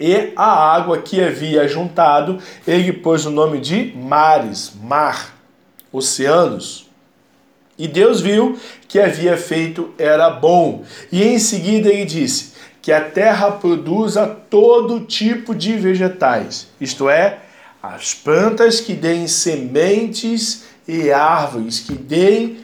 E 0.00 0.32
a 0.34 0.74
água 0.74 0.98
que 0.98 1.22
havia 1.22 1.68
juntado, 1.68 2.40
ele 2.66 2.92
pôs 2.92 3.24
o 3.26 3.30
nome 3.30 3.60
de 3.60 3.94
mares, 3.96 4.72
mar, 4.82 5.36
oceanos. 5.92 6.85
E 7.78 7.86
Deus 7.86 8.20
viu 8.20 8.58
que 8.88 8.98
havia 8.98 9.36
feito 9.36 9.90
era 9.98 10.30
bom. 10.30 10.84
E 11.12 11.22
em 11.22 11.38
seguida 11.38 11.88
ele 11.90 12.04
disse: 12.04 12.56
que 12.86 12.92
a 12.92 13.00
terra 13.00 13.50
produza 13.50 14.28
todo 14.48 15.00
tipo 15.00 15.52
de 15.56 15.72
vegetais, 15.72 16.68
isto 16.80 17.08
é, 17.08 17.40
as 17.82 18.14
plantas 18.14 18.78
que 18.78 18.94
deem 18.94 19.26
sementes 19.26 20.66
e 20.86 21.10
árvores 21.10 21.80
que 21.80 21.94
deem 21.94 22.58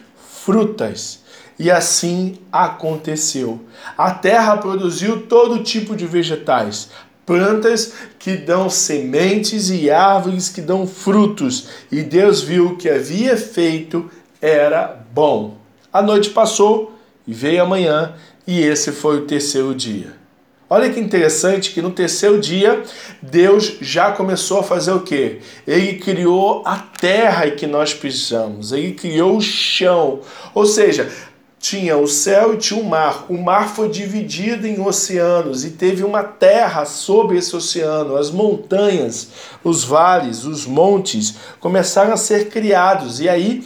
frutas. 0.45 1.25
E 1.59 1.73
assim 1.73 2.39
aconteceu. 2.53 3.63
A 3.99 4.13
terra 4.13 4.57
produziu 4.59 5.23
todo 5.23 5.65
tipo 5.65 5.97
de 5.97 6.07
vegetais, 6.07 6.91
plantas 7.27 7.93
que 8.17 8.37
dão 8.37 8.71
sementes 8.71 9.71
e 9.71 9.91
árvores 9.91 10.49
que 10.49 10.61
dão 10.61 10.87
frutos. 10.87 11.67
E 11.91 12.01
Deus 12.01 12.43
viu 12.43 12.77
que 12.77 12.89
havia 12.89 13.37
feito 13.37 14.09
era 14.43 15.07
bom. 15.15 15.57
A 15.93 16.03
noite 16.03 16.31
passou 16.31 16.99
e 17.27 17.33
veio 17.33 17.63
amanhã, 17.63 18.15
e 18.47 18.61
esse 18.61 18.91
foi 18.91 19.19
o 19.19 19.27
terceiro 19.27 19.73
dia. 19.73 20.21
Olha 20.69 20.91
que 20.91 20.99
interessante 20.99 21.71
que 21.71 21.83
no 21.83 21.91
terceiro 21.91 22.41
dia 22.41 22.83
Deus 23.21 23.77
já 23.81 24.11
começou 24.11 24.61
a 24.61 24.63
fazer 24.63 24.93
o 24.93 25.01
quê? 25.01 25.41
Ele 25.67 25.99
criou 25.99 26.63
a 26.65 26.79
terra 26.79 27.51
que 27.51 27.67
nós 27.67 27.93
pisamos, 27.95 28.73
ele 28.73 28.93
criou 28.93 29.37
o 29.37 29.41
chão. 29.41 30.21
Ou 30.55 30.65
seja, 30.65 31.13
tinha 31.63 31.97
o 31.97 32.09
céu 32.09 32.55
e 32.55 32.57
tinha 32.57 32.81
o 32.81 32.85
mar. 32.85 33.27
O 33.29 33.37
mar 33.39 33.69
foi 33.69 33.89
dividido 33.89 34.67
em 34.67 34.81
oceanos 34.81 35.65
e 35.65 35.71
teve 35.71 36.03
uma 36.03 36.25
terra 36.25 36.85
sobre 36.85 37.37
esse 37.37 37.55
oceano. 37.55 38.17
As 38.17 38.31
montanhas, 38.31 39.29
os 39.63 39.85
vales, 39.85 40.45
os 40.45 40.67
montes 40.67 41.35
começaram 41.61 42.13
a 42.13 42.17
ser 42.17 42.49
criados. 42.49 43.21
E 43.21 43.29
aí 43.29 43.63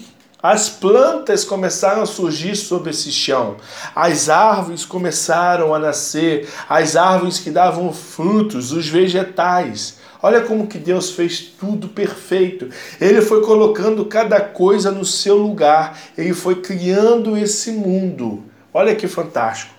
as 0.48 0.68
plantas 0.68 1.44
começaram 1.44 2.02
a 2.02 2.06
surgir 2.06 2.54
sobre 2.54 2.90
esse 2.90 3.10
chão. 3.10 3.56
As 3.92 4.28
árvores 4.28 4.84
começaram 4.84 5.74
a 5.74 5.78
nascer, 5.80 6.48
as 6.68 6.94
árvores 6.94 7.40
que 7.40 7.50
davam 7.50 7.92
frutos, 7.92 8.70
os 8.70 8.86
vegetais. 8.86 9.98
Olha 10.22 10.42
como 10.42 10.68
que 10.68 10.78
Deus 10.78 11.10
fez 11.10 11.40
tudo 11.40 11.88
perfeito. 11.88 12.70
Ele 13.00 13.20
foi 13.22 13.42
colocando 13.42 14.04
cada 14.04 14.40
coisa 14.40 14.92
no 14.92 15.04
seu 15.04 15.36
lugar. 15.36 15.98
Ele 16.16 16.32
foi 16.32 16.62
criando 16.62 17.36
esse 17.36 17.72
mundo. 17.72 18.44
Olha 18.72 18.94
que 18.94 19.08
fantástico. 19.08 19.74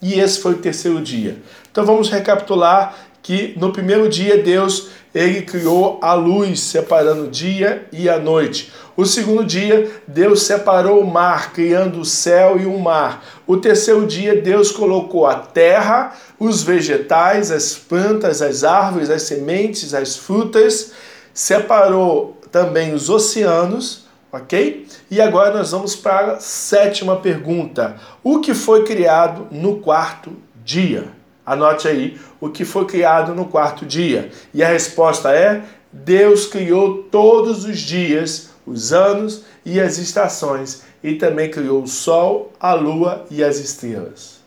E 0.00 0.18
esse 0.18 0.40
foi 0.40 0.52
o 0.52 0.58
terceiro 0.58 1.02
dia. 1.02 1.36
Então 1.70 1.84
vamos 1.84 2.08
recapitular 2.08 2.94
que 3.22 3.54
no 3.58 3.72
primeiro 3.72 4.08
dia 4.08 4.42
Deus 4.42 4.88
ele 5.14 5.42
criou 5.42 5.98
a 6.02 6.12
luz, 6.12 6.60
separando 6.60 7.24
o 7.24 7.30
dia 7.30 7.86
e 7.92 8.08
a 8.08 8.18
noite. 8.18 8.72
O 8.96 9.06
segundo 9.06 9.44
dia, 9.44 9.90
Deus 10.06 10.42
separou 10.42 11.00
o 11.00 11.06
mar, 11.06 11.52
criando 11.52 12.00
o 12.00 12.04
céu 12.04 12.58
e 12.60 12.66
o 12.66 12.78
mar. 12.78 13.24
O 13.46 13.56
terceiro 13.56 14.06
dia, 14.06 14.40
Deus 14.40 14.70
colocou 14.70 15.26
a 15.26 15.36
terra, 15.36 16.14
os 16.38 16.62
vegetais, 16.62 17.50
as 17.50 17.74
plantas, 17.74 18.42
as 18.42 18.64
árvores, 18.64 19.08
as 19.08 19.22
sementes, 19.22 19.94
as 19.94 20.16
frutas, 20.16 20.92
separou 21.32 22.36
também 22.50 22.92
os 22.92 23.08
oceanos, 23.08 24.06
ok? 24.32 24.86
E 25.10 25.20
agora 25.20 25.56
nós 25.56 25.70
vamos 25.70 25.94
para 25.94 26.32
a 26.32 26.40
sétima 26.40 27.16
pergunta: 27.16 27.96
O 28.22 28.40
que 28.40 28.54
foi 28.54 28.84
criado 28.84 29.46
no 29.50 29.76
quarto 29.76 30.32
dia? 30.64 31.17
Anote 31.52 31.88
aí 31.88 32.20
o 32.40 32.48
que 32.48 32.64
foi 32.64 32.84
criado 32.84 33.34
no 33.34 33.46
quarto 33.46 33.86
dia. 33.86 34.30
E 34.52 34.62
a 34.62 34.68
resposta 34.68 35.32
é: 35.32 35.62
Deus 35.92 36.46
criou 36.46 37.04
todos 37.04 37.64
os 37.64 37.78
dias 37.78 38.50
os 38.68 38.92
anos 38.92 39.44
e 39.64 39.80
as 39.80 39.98
estações, 39.98 40.82
e 41.02 41.14
também 41.14 41.50
criou 41.50 41.82
o 41.82 41.88
sol, 41.88 42.52
a 42.60 42.74
lua 42.74 43.24
e 43.30 43.42
as 43.42 43.58
estrelas. 43.58 44.38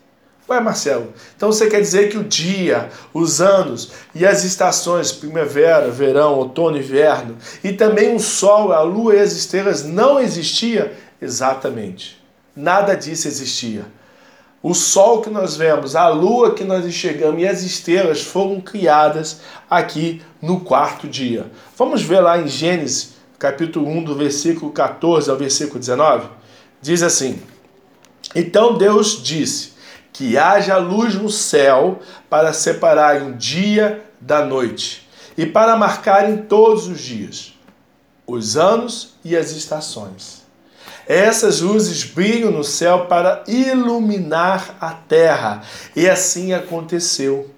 Ué, 0.48 0.60
Marcelo, 0.60 1.12
então 1.36 1.50
você 1.50 1.68
quer 1.68 1.80
dizer 1.80 2.08
que 2.10 2.18
o 2.18 2.24
dia, 2.24 2.90
os 3.14 3.40
anos 3.40 3.92
e 4.14 4.26
as 4.26 4.44
estações, 4.44 5.10
primavera, 5.10 5.90
verão, 5.90 6.34
outono, 6.34 6.76
inverno, 6.76 7.36
e 7.64 7.72
também 7.72 8.14
o 8.14 8.20
sol, 8.20 8.72
a 8.72 8.82
lua 8.82 9.14
e 9.14 9.20
as 9.20 9.32
estrelas 9.32 9.84
não 9.84 10.20
existia? 10.20 10.92
Exatamente. 11.20 12.22
Nada 12.54 12.94
disso 12.94 13.28
existia. 13.28 13.86
O 14.62 14.74
sol 14.74 15.22
que 15.22 15.28
nós 15.28 15.56
vemos, 15.56 15.96
a 15.96 16.08
lua 16.08 16.54
que 16.54 16.62
nós 16.62 16.86
enxergamos 16.86 17.42
e 17.42 17.46
as 17.46 17.62
estrelas 17.62 18.22
foram 18.22 18.60
criadas 18.60 19.40
aqui 19.68 20.22
no 20.40 20.60
quarto 20.60 21.08
dia. 21.08 21.50
Vamos 21.76 22.02
ver 22.02 22.20
lá 22.20 22.38
em 22.38 22.46
Gênesis 22.46 23.14
capítulo 23.42 23.88
1, 23.88 24.04
do 24.04 24.14
versículo 24.14 24.70
14 24.70 25.28
ao 25.28 25.36
versículo 25.36 25.80
19, 25.80 26.28
diz 26.80 27.02
assim: 27.02 27.42
Então 28.36 28.78
Deus 28.78 29.20
disse: 29.20 29.72
Que 30.12 30.38
haja 30.38 30.76
luz 30.76 31.16
no 31.16 31.28
céu 31.28 31.98
para 32.30 32.52
separar 32.52 33.20
o 33.20 33.32
dia 33.32 34.00
da 34.20 34.44
noite 34.44 35.08
e 35.36 35.44
para 35.44 35.76
marcarem 35.76 36.36
todos 36.36 36.86
os 36.86 37.00
dias, 37.00 37.52
os 38.24 38.56
anos 38.56 39.14
e 39.24 39.36
as 39.36 39.50
estações. 39.50 40.41
Essas 41.06 41.60
luzes 41.60 42.04
brilham 42.04 42.50
no 42.50 42.64
céu 42.64 43.06
para 43.06 43.42
iluminar 43.46 44.76
a 44.80 44.90
terra, 44.90 45.62
e 45.96 46.08
assim 46.08 46.52
aconteceu. 46.52 47.50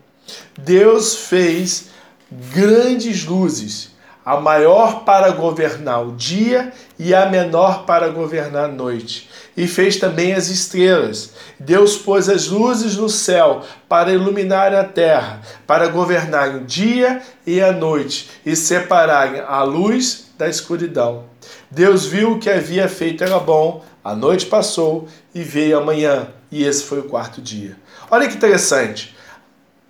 Deus 0.59 1.15
fez 1.15 1.89
grandes 2.31 3.25
luzes 3.25 3.95
a 4.25 4.41
maior 4.41 5.05
para 5.05 5.31
governar 5.33 6.03
o 6.07 6.13
dia 6.13 6.73
e 6.99 7.15
a 7.15 7.27
menor 7.27 7.85
para 7.85 8.09
governar 8.09 8.65
a 8.65 8.73
noite. 8.73 9.29
E 9.55 9.69
fez 9.69 9.97
também 9.97 10.33
as 10.33 10.49
estrelas. 10.49 11.35
Deus 11.61 11.97
pôs 11.97 12.29
as 12.29 12.49
luzes 12.49 12.97
no 12.97 13.09
céu 13.09 13.63
para 13.89 14.13
iluminar 14.13 14.75
a 14.75 14.83
terra, 14.83 15.43
para 15.67 15.89
governar 15.89 16.57
o 16.57 16.61
dia 16.65 17.21
e 17.47 17.61
a 17.61 17.71
noite, 17.71 18.31
e 18.47 18.57
separar 18.57 19.45
a 19.47 19.63
luz 19.63 20.33
da 20.39 20.49
escuridão. 20.49 21.34
Deus 21.75 22.07
viu 22.07 22.39
que 22.39 22.49
havia 22.49 22.89
feito 22.89 23.25
era 23.25 23.41
bom, 23.41 23.85
a 24.03 24.15
noite 24.15 24.47
passou 24.47 25.09
e 25.35 25.43
veio 25.43 25.77
a 25.77 25.85
manhã, 25.85 26.29
e 26.49 26.63
esse 26.63 26.85
foi 26.85 27.01
o 27.01 27.09
quarto 27.09 27.43
dia. 27.43 27.77
Olha 28.09 28.29
que 28.29 28.37
interessante. 28.37 29.13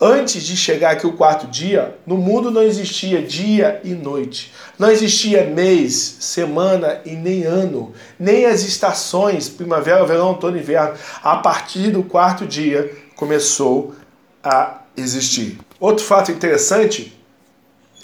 Antes 0.00 0.42
de 0.44 0.56
chegar 0.56 0.92
aqui 0.92 1.06
o 1.06 1.12
quarto 1.12 1.46
dia, 1.46 1.94
no 2.06 2.16
mundo 2.16 2.50
não 2.50 2.62
existia 2.62 3.20
dia 3.20 3.82
e 3.84 3.90
noite. 3.90 4.50
Não 4.78 4.90
existia 4.90 5.44
mês, 5.44 6.16
semana 6.20 7.02
e 7.04 7.10
nem 7.10 7.44
ano, 7.44 7.92
nem 8.18 8.46
as 8.46 8.62
estações, 8.62 9.50
primavera, 9.50 10.06
verão, 10.06 10.28
outono 10.28 10.56
e 10.56 10.60
inverno. 10.60 10.94
A 11.22 11.36
partir 11.36 11.90
do 11.90 12.02
quarto 12.02 12.46
dia 12.46 12.96
começou 13.14 13.94
a 14.42 14.80
existir. 14.96 15.58
Outro 15.78 16.02
fato 16.02 16.32
interessante 16.32 17.14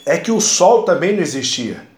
é 0.05 0.19
que 0.19 0.31
o 0.31 0.41
sol 0.41 0.83
também 0.83 1.15
não 1.15 1.23
existia. 1.23 1.90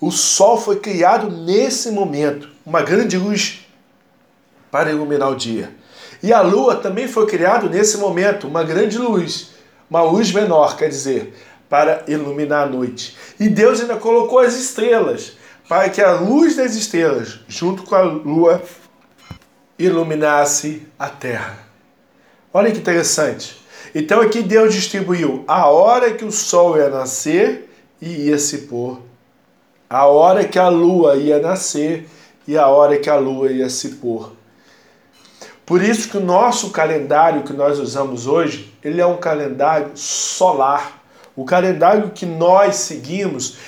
O 0.00 0.10
sol 0.10 0.60
foi 0.60 0.78
criado 0.78 1.30
nesse 1.30 1.90
momento, 1.90 2.48
uma 2.64 2.82
grande 2.82 3.16
luz 3.16 3.66
para 4.70 4.90
iluminar 4.90 5.30
o 5.30 5.36
dia. 5.36 5.74
E 6.22 6.32
a 6.32 6.40
lua 6.40 6.76
também 6.76 7.08
foi 7.08 7.26
criado 7.26 7.68
nesse 7.70 7.98
momento, 7.98 8.46
uma 8.46 8.62
grande 8.62 8.98
luz, 8.98 9.50
uma 9.88 10.02
luz 10.02 10.32
menor, 10.32 10.76
quer 10.76 10.88
dizer, 10.88 11.34
para 11.68 12.04
iluminar 12.08 12.66
a 12.66 12.70
noite. 12.70 13.16
E 13.40 13.48
Deus 13.48 13.80
ainda 13.80 13.96
colocou 13.96 14.38
as 14.38 14.54
estrelas, 14.54 15.32
para 15.68 15.88
que 15.88 16.00
a 16.00 16.12
luz 16.12 16.56
das 16.56 16.74
estrelas, 16.74 17.40
junto 17.48 17.82
com 17.82 17.94
a 17.94 18.02
lua, 18.02 18.62
iluminasse 19.78 20.86
a 20.98 21.08
terra. 21.08 21.58
Olha 22.52 22.70
que 22.70 22.78
interessante. 22.78 23.64
Então 23.94 24.20
aqui 24.20 24.42
Deus 24.42 24.74
distribuiu 24.74 25.44
a 25.46 25.66
hora 25.68 26.12
que 26.12 26.24
o 26.24 26.32
sol 26.32 26.76
ia 26.76 26.88
nascer 26.88 27.70
e 28.00 28.28
ia 28.28 28.38
se 28.38 28.58
pôr, 28.58 29.00
a 29.88 30.06
hora 30.06 30.44
que 30.44 30.58
a 30.58 30.68
lua 30.68 31.16
ia 31.16 31.38
nascer 31.38 32.08
e 32.46 32.56
a 32.56 32.66
hora 32.68 32.98
que 32.98 33.10
a 33.10 33.16
lua 33.16 33.50
ia 33.50 33.68
se 33.68 33.96
pôr. 33.96 34.32
Por 35.64 35.82
isso 35.82 36.08
que 36.08 36.16
o 36.16 36.24
nosso 36.24 36.70
calendário 36.70 37.42
que 37.42 37.52
nós 37.52 37.80
usamos 37.80 38.26
hoje, 38.26 38.72
ele 38.84 39.00
é 39.00 39.06
um 39.06 39.16
calendário 39.16 39.90
solar. 39.96 41.02
O 41.34 41.44
calendário 41.44 42.10
que 42.10 42.24
nós 42.24 42.76
seguimos, 42.76 43.58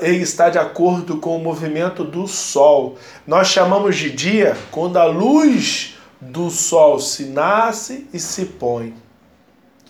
ele 0.00 0.22
está 0.22 0.48
de 0.48 0.58
acordo 0.58 1.18
com 1.18 1.36
o 1.36 1.42
movimento 1.42 2.04
do 2.04 2.26
Sol. 2.26 2.96
Nós 3.26 3.48
chamamos 3.48 3.96
de 3.96 4.10
dia 4.10 4.56
quando 4.70 4.96
a 4.96 5.04
luz 5.04 5.98
do 6.20 6.50
Sol 6.50 7.00
se 7.00 7.24
nasce 7.24 8.06
e 8.12 8.18
se 8.18 8.46
põe. 8.46 8.94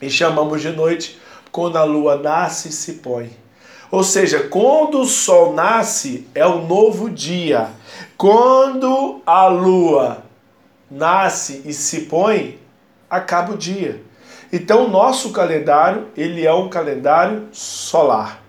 E 0.01 0.09
chamamos 0.11 0.63
de 0.63 0.71
noite 0.71 1.21
quando 1.53 1.77
a 1.77 1.85
lua 1.85 2.17
nasce 2.17 2.71
e 2.71 2.73
se 2.73 2.95
põe. 2.95 3.31
Ou 3.91 4.05
seja, 4.05 4.45
quando 4.49 5.01
o 5.01 5.05
sol 5.05 5.53
nasce, 5.53 6.29
é 6.35 6.47
o 6.47 6.67
novo 6.67 7.11
dia. 7.11 7.69
Quando 8.17 9.21
a 9.27 9.47
lua 9.47 10.23
nasce 10.91 11.63
e 11.65 11.73
se 11.73 12.03
põe, 12.03 12.59
acaba 13.09 13.55
o 13.55 13.59
dia. 13.59 14.03
Então, 14.53 14.87
o 14.87 14.91
nosso 14.91 15.33
calendário, 15.33 16.09
ele 16.17 16.47
é 16.47 16.53
um 16.53 16.69
calendário 16.69 17.49
solar. 17.53 18.43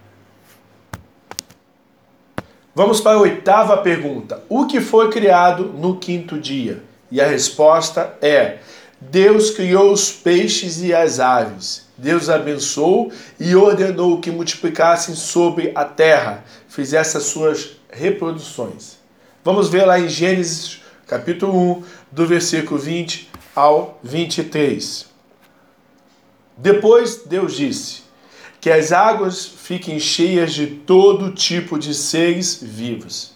Vamos 2.73 3.01
para 3.01 3.17
a 3.17 3.21
oitava 3.21 3.77
pergunta. 3.77 4.43
O 4.47 4.65
que 4.65 4.79
foi 4.79 5.09
criado 5.09 5.65
no 5.65 5.97
quinto 5.97 6.39
dia? 6.39 6.83
E 7.11 7.19
a 7.19 7.27
resposta 7.27 8.17
é: 8.21 8.59
Deus 9.01 9.49
criou 9.49 9.91
os 9.91 10.11
peixes 10.11 10.79
e 10.83 10.93
as 10.93 11.19
aves. 11.19 11.87
Deus 11.97 12.29
abençoou 12.29 13.11
e 13.39 13.55
ordenou 13.55 14.21
que 14.21 14.29
multiplicassem 14.29 15.15
sobre 15.15 15.71
a 15.73 15.83
terra, 15.83 16.45
fizesse 16.69 17.17
as 17.17 17.23
suas 17.23 17.77
reproduções. 17.91 18.97
Vamos 19.43 19.69
ver 19.69 19.85
lá 19.85 19.99
em 19.99 20.07
Gênesis 20.07 20.81
capítulo 21.07 21.79
1, 21.79 21.83
do 22.11 22.27
versículo 22.27 22.79
20 22.79 23.27
ao 23.55 23.99
23. 24.03 25.07
Depois 26.55 27.23
Deus 27.25 27.55
disse: 27.55 28.03
Que 28.61 28.69
as 28.69 28.91
águas 28.91 29.45
fiquem 29.45 29.99
cheias 29.99 30.53
de 30.53 30.67
todo 30.67 31.33
tipo 31.33 31.79
de 31.79 31.95
seres 31.95 32.59
vivos, 32.61 33.33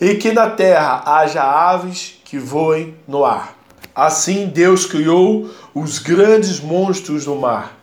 e 0.00 0.16
que 0.16 0.32
na 0.32 0.50
terra 0.50 1.04
haja 1.06 1.40
aves 1.40 2.20
que 2.24 2.36
voem 2.36 2.96
no 3.06 3.24
ar. 3.24 3.59
Assim 3.94 4.46
Deus 4.46 4.86
criou 4.86 5.50
os 5.74 5.98
grandes 5.98 6.60
monstros 6.60 7.24
do 7.24 7.34
mar 7.34 7.80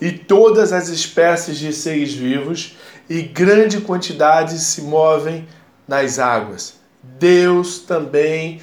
e 0.00 0.12
todas 0.12 0.72
as 0.72 0.88
espécies 0.88 1.58
de 1.58 1.72
seres 1.72 2.12
vivos, 2.12 2.76
e 3.08 3.22
grande 3.22 3.80
quantidade 3.80 4.58
se 4.58 4.82
movem 4.82 5.46
nas 5.86 6.18
águas. 6.18 6.74
Deus 7.02 7.78
também 7.78 8.60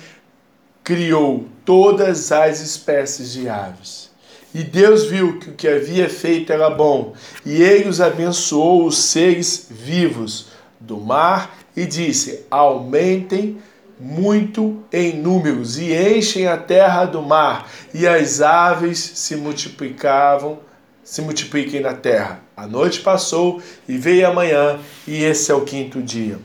criou 0.84 1.48
todas 1.63 2.32
as 2.32 2.62
espécies 2.62 3.32
de 3.32 3.50
aves. 3.50 4.12
E 4.54 4.63
Deus 4.63 5.06
viu 5.06 5.39
que 5.39 5.50
o 5.50 5.54
que 5.54 5.67
havia 5.67 6.10
feito 6.10 6.54
era 6.54 6.69
bom, 6.69 7.13
e 7.45 7.62
ele 7.62 7.89
os 7.89 8.00
abençoou 8.00 8.86
os 8.86 8.98
seres 8.98 9.67
vivos 9.69 10.48
do 10.80 10.98
mar 10.98 11.58
e 11.76 11.86
disse: 11.86 12.45
Aumentem 12.50 13.58
muito 13.99 14.84
em 14.91 15.13
números 15.13 15.77
e 15.77 15.93
enchem 15.93 16.47
a 16.47 16.58
terra 16.58 17.05
do 17.05 17.21
mar, 17.21 17.69
e 17.93 18.08
as 18.08 18.41
aves 18.41 18.99
se 18.99 19.36
multiplicavam, 19.36 20.60
se 21.03 21.21
multipliquem 21.21 21.79
na 21.81 21.93
terra. 21.93 22.41
A 22.58 22.67
noite 22.67 22.99
passou 23.01 23.62
e 23.88 23.97
veio 23.97 24.27
a 24.27 24.34
manhã, 24.34 24.79
e 25.08 25.23
esse 25.23 25.51
é 25.51 25.55
o 25.55 25.62
quinto 25.62 26.01
dia. 26.01 26.39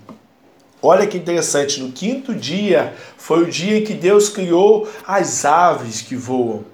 Olha 0.82 1.06
que 1.06 1.18
interessante, 1.18 1.80
no 1.80 1.92
quinto 1.92 2.34
dia 2.34 2.94
foi 3.16 3.42
o 3.42 3.50
dia 3.50 3.78
em 3.78 3.84
que 3.84 3.94
Deus 3.94 4.28
criou 4.28 4.88
as 5.06 5.44
aves 5.44 6.00
que 6.00 6.16
voam. 6.16 6.64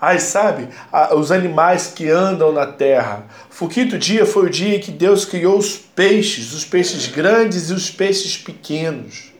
As, 0.00 0.24
sabe, 0.24 0.68
os 1.14 1.30
animais 1.30 1.92
que 1.94 2.10
andam 2.10 2.50
na 2.50 2.66
terra. 2.66 3.24
O 3.60 3.68
quinto 3.68 3.96
dia 3.96 4.26
foi 4.26 4.46
o 4.46 4.50
dia 4.50 4.74
em 4.74 4.80
que 4.80 4.90
Deus 4.90 5.24
criou 5.24 5.56
os 5.56 5.76
peixes, 5.76 6.52
os 6.52 6.64
peixes 6.64 7.06
grandes 7.06 7.70
e 7.70 7.72
os 7.72 7.88
peixes 7.88 8.36
pequenos. 8.36 9.31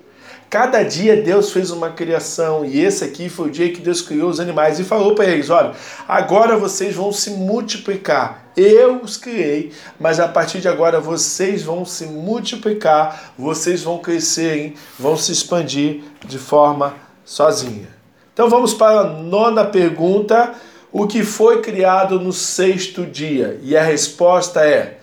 Cada 0.53 0.83
dia 0.83 1.17
Deus 1.17 1.51
fez 1.51 1.71
uma 1.71 1.89
criação 1.89 2.63
e 2.63 2.79
esse 2.79 3.03
aqui 3.03 3.31
foi 3.31 3.49
o 3.49 3.51
dia 3.51 3.73
que 3.73 3.81
Deus 3.81 4.03
criou 4.03 4.29
os 4.29 4.39
animais 4.39 4.79
e 4.79 4.85
falou 4.85 5.15
para 5.15 5.25
eles: 5.25 5.49
olha, 5.49 5.73
agora 6.07 6.59
vocês 6.59 6.95
vão 6.95 7.11
se 7.11 7.31
multiplicar. 7.31 8.53
Eu 8.55 9.01
os 9.01 9.17
criei, 9.17 9.73
mas 9.99 10.21
a 10.21 10.29
partir 10.29 10.61
de 10.61 10.69
agora 10.69 11.01
vocês 11.01 11.63
vão 11.63 11.87
se 11.87 12.05
multiplicar, 12.05 13.33
vocês 13.39 13.83
vão 13.83 13.97
crescer, 13.97 14.75
vão 14.99 15.17
se 15.17 15.33
expandir 15.33 16.03
de 16.27 16.39
forma 16.39 16.97
sozinha. 17.25 17.89
Então 18.35 18.51
vamos 18.51 18.75
para 18.75 19.01
a 19.01 19.05
nona 19.05 19.65
pergunta: 19.65 20.53
o 20.93 21.07
que 21.07 21.23
foi 21.23 21.63
criado 21.63 22.21
no 22.21 22.31
sexto 22.31 23.07
dia? 23.07 23.59
E 23.63 23.75
a 23.75 23.83
resposta 23.83 24.61
é: 24.67 24.99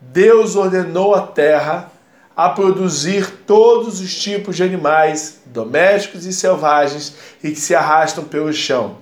Deus 0.00 0.56
ordenou 0.56 1.14
a 1.14 1.20
terra 1.20 1.92
a 2.36 2.48
produzir 2.48 3.42
todos 3.46 4.00
os 4.00 4.14
tipos 4.14 4.56
de 4.56 4.62
animais, 4.62 5.40
domésticos 5.46 6.24
e 6.24 6.32
selvagens, 6.32 7.14
e 7.42 7.50
que 7.50 7.60
se 7.60 7.74
arrastam 7.74 8.24
pelo 8.24 8.52
chão. 8.52 8.98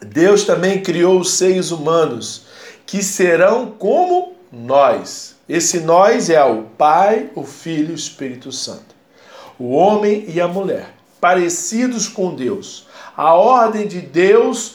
Deus 0.00 0.44
também 0.44 0.82
criou 0.82 1.18
os 1.18 1.32
seres 1.32 1.70
humanos, 1.70 2.46
que 2.86 3.02
serão 3.02 3.70
como 3.70 4.34
nós. 4.52 5.36
Esse 5.48 5.80
nós 5.80 6.30
é 6.30 6.42
o 6.44 6.64
Pai, 6.76 7.30
o 7.34 7.44
Filho 7.44 7.90
e 7.90 7.92
o 7.92 7.94
Espírito 7.94 8.52
Santo. 8.52 8.94
O 9.58 9.70
homem 9.70 10.24
e 10.28 10.40
a 10.40 10.46
mulher, 10.46 10.94
parecidos 11.20 12.06
com 12.06 12.34
Deus. 12.34 12.86
A 13.16 13.34
ordem 13.34 13.88
de 13.88 14.00
Deus 14.00 14.74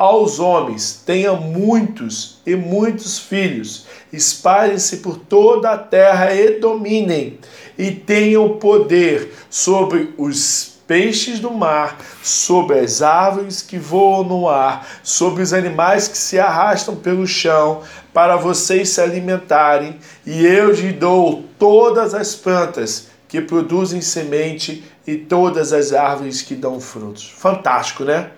aos 0.00 0.40
homens: 0.40 1.02
tenha 1.04 1.34
muitos 1.34 2.38
e 2.46 2.56
muitos 2.56 3.18
filhos, 3.18 3.84
espalhem-se 4.10 4.96
por 4.96 5.18
toda 5.18 5.70
a 5.70 5.76
terra 5.76 6.34
e 6.34 6.58
dominem, 6.58 7.38
e 7.76 7.90
tenham 7.90 8.56
poder 8.56 9.34
sobre 9.50 10.14
os 10.16 10.78
peixes 10.86 11.38
do 11.38 11.52
mar, 11.52 11.98
sobre 12.22 12.78
as 12.78 13.02
árvores 13.02 13.60
que 13.60 13.78
voam 13.78 14.24
no 14.24 14.48
ar, 14.48 14.88
sobre 15.02 15.42
os 15.42 15.52
animais 15.52 16.08
que 16.08 16.16
se 16.16 16.38
arrastam 16.38 16.96
pelo 16.96 17.26
chão, 17.26 17.82
para 18.12 18.36
vocês 18.36 18.88
se 18.88 19.02
alimentarem, 19.02 19.98
e 20.26 20.44
eu 20.46 20.72
lhe 20.72 20.92
dou 20.92 21.44
todas 21.58 22.14
as 22.14 22.34
plantas 22.34 23.08
que 23.28 23.40
produzem 23.40 24.00
semente 24.00 24.82
e 25.06 25.16
todas 25.16 25.72
as 25.72 25.92
árvores 25.92 26.42
que 26.42 26.54
dão 26.54 26.80
frutos. 26.80 27.32
Fantástico, 27.36 28.02
né? 28.02 28.30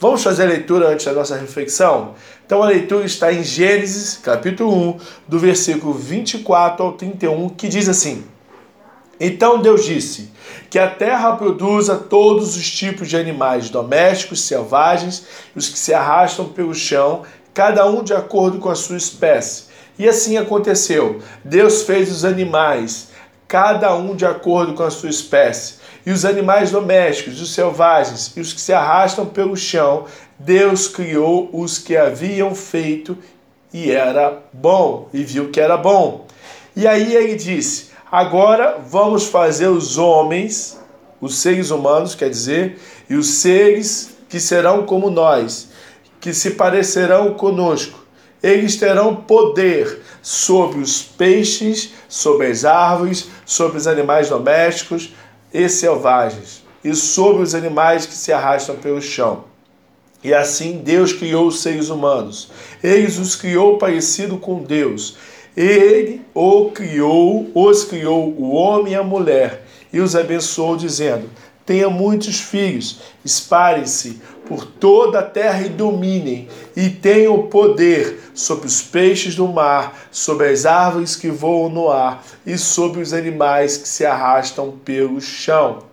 Vamos 0.00 0.22
fazer 0.22 0.44
a 0.44 0.46
leitura 0.46 0.88
antes 0.88 1.04
da 1.04 1.12
nossa 1.12 1.36
reflexão? 1.36 2.14
Então 2.46 2.62
a 2.62 2.68
leitura 2.68 3.04
está 3.04 3.30
em 3.30 3.44
Gênesis, 3.44 4.16
capítulo 4.16 4.74
1, 4.74 4.98
do 5.28 5.38
versículo 5.38 5.92
24 5.92 6.82
ao 6.82 6.92
31, 6.92 7.50
que 7.50 7.68
diz 7.68 7.86
assim: 7.86 8.24
Então 9.20 9.60
Deus 9.60 9.84
disse: 9.84 10.30
Que 10.70 10.78
a 10.78 10.88
terra 10.88 11.36
produza 11.36 11.96
todos 11.96 12.56
os 12.56 12.70
tipos 12.70 13.10
de 13.10 13.16
animais 13.18 13.68
domésticos, 13.68 14.40
selvagens, 14.40 15.26
os 15.54 15.68
que 15.68 15.78
se 15.78 15.92
arrastam 15.92 16.48
pelo 16.48 16.74
chão, 16.74 17.24
cada 17.52 17.86
um 17.86 18.02
de 18.02 18.14
acordo 18.14 18.58
com 18.58 18.70
a 18.70 18.74
sua 18.74 18.96
espécie. 18.96 19.64
E 19.98 20.08
assim 20.08 20.38
aconteceu. 20.38 21.20
Deus 21.44 21.82
fez 21.82 22.10
os 22.10 22.24
animais, 22.24 23.08
cada 23.46 23.94
um 23.94 24.16
de 24.16 24.24
acordo 24.24 24.72
com 24.72 24.82
a 24.82 24.90
sua 24.90 25.10
espécie 25.10 25.79
e 26.04 26.10
os 26.10 26.24
animais 26.24 26.70
domésticos, 26.70 27.40
os 27.40 27.52
selvagens 27.52 28.32
e 28.36 28.40
os 28.40 28.52
que 28.52 28.60
se 28.60 28.72
arrastam 28.72 29.26
pelo 29.26 29.56
chão, 29.56 30.06
Deus 30.38 30.88
criou 30.88 31.50
os 31.52 31.78
que 31.78 31.96
haviam 31.96 32.54
feito 32.54 33.16
e 33.72 33.90
era 33.90 34.42
bom, 34.52 35.08
e 35.12 35.22
viu 35.22 35.50
que 35.50 35.60
era 35.60 35.76
bom. 35.76 36.26
E 36.74 36.86
aí 36.86 37.14
ele 37.14 37.36
disse: 37.36 37.90
Agora 38.10 38.78
vamos 38.84 39.26
fazer 39.26 39.68
os 39.68 39.98
homens, 39.98 40.78
os 41.20 41.36
seres 41.36 41.70
humanos, 41.70 42.14
quer 42.14 42.30
dizer, 42.30 42.78
e 43.08 43.14
os 43.14 43.28
seres 43.34 44.16
que 44.28 44.40
serão 44.40 44.86
como 44.86 45.10
nós, 45.10 45.68
que 46.20 46.32
se 46.32 46.52
parecerão 46.52 47.34
conosco. 47.34 48.00
Eles 48.42 48.76
terão 48.76 49.14
poder 49.14 50.00
sobre 50.22 50.80
os 50.80 51.02
peixes, 51.02 51.92
sobre 52.08 52.46
as 52.46 52.64
árvores, 52.64 53.28
sobre 53.44 53.76
os 53.76 53.86
animais 53.86 54.30
domésticos, 54.30 55.12
e 55.52 55.68
selvagens, 55.68 56.64
e 56.82 56.94
sobre 56.94 57.42
os 57.42 57.54
animais 57.54 58.06
que 58.06 58.14
se 58.14 58.32
arrastam 58.32 58.76
pelo 58.76 59.00
chão. 59.00 59.44
E 60.22 60.34
assim 60.34 60.78
Deus 60.84 61.12
criou 61.12 61.46
os 61.46 61.60
seres 61.60 61.88
humanos. 61.88 62.50
Ele 62.82 63.06
os 63.06 63.34
criou 63.34 63.78
parecido 63.78 64.36
com 64.36 64.62
Deus. 64.62 65.16
Ele 65.56 66.22
o 66.34 66.70
criou, 66.70 67.50
os 67.54 67.84
criou 67.84 68.28
o 68.28 68.52
homem 68.52 68.92
e 68.92 68.96
a 68.96 69.02
mulher, 69.02 69.64
e 69.92 69.98
os 69.98 70.14
abençoou, 70.14 70.76
dizendo: 70.76 71.28
Tenha 71.70 71.88
muitos 71.88 72.40
filhos, 72.40 72.98
espalhem-se 73.24 74.20
por 74.48 74.64
toda 74.64 75.20
a 75.20 75.22
terra 75.22 75.64
e 75.64 75.68
dominem, 75.68 76.48
e 76.74 76.90
tenham 76.90 77.46
poder 77.46 78.32
sobre 78.34 78.66
os 78.66 78.82
peixes 78.82 79.36
do 79.36 79.46
mar, 79.46 79.96
sobre 80.10 80.48
as 80.48 80.66
árvores 80.66 81.14
que 81.14 81.30
voam 81.30 81.70
no 81.70 81.88
ar 81.88 82.24
e 82.44 82.58
sobre 82.58 83.00
os 83.00 83.12
animais 83.12 83.76
que 83.76 83.86
se 83.86 84.04
arrastam 84.04 84.80
pelo 84.84 85.20
chão. 85.20 85.84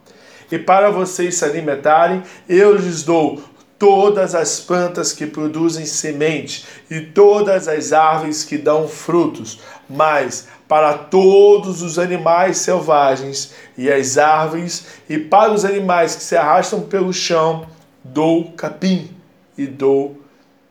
E 0.52 0.58
para 0.58 0.90
vocês 0.90 1.36
se 1.36 1.46
alimentarem, 1.46 2.24
eu 2.50 2.76
lhes 2.76 3.04
dou 3.04 3.44
todas 3.78 4.34
as 4.34 4.60
plantas 4.60 5.13
que 5.13 5.28
produzem 5.28 5.86
semente 5.86 6.66
e 6.90 7.02
todas 7.02 7.68
as 7.68 7.94
árvores 7.94 8.44
que 8.44 8.58
dão 8.58 8.88
frutos, 8.88 9.60
mas 9.89 10.47
para 10.67 10.93
todos 10.93 11.82
os 11.82 11.97
animais 11.97 12.58
selvagens 12.58 13.54
e 13.78 13.91
as 13.91 14.17
árvores 14.17 14.86
e 15.10 15.17
para 15.17 15.52
os 15.52 15.63
animais 15.63 16.15
que 16.15 16.23
se 16.23 16.36
arrastam 16.36 16.82
pelo 16.82 17.13
chão, 17.13 17.67
dou 18.04 18.52
capim 18.52 19.10
e 19.58 19.65
dou 19.65 20.21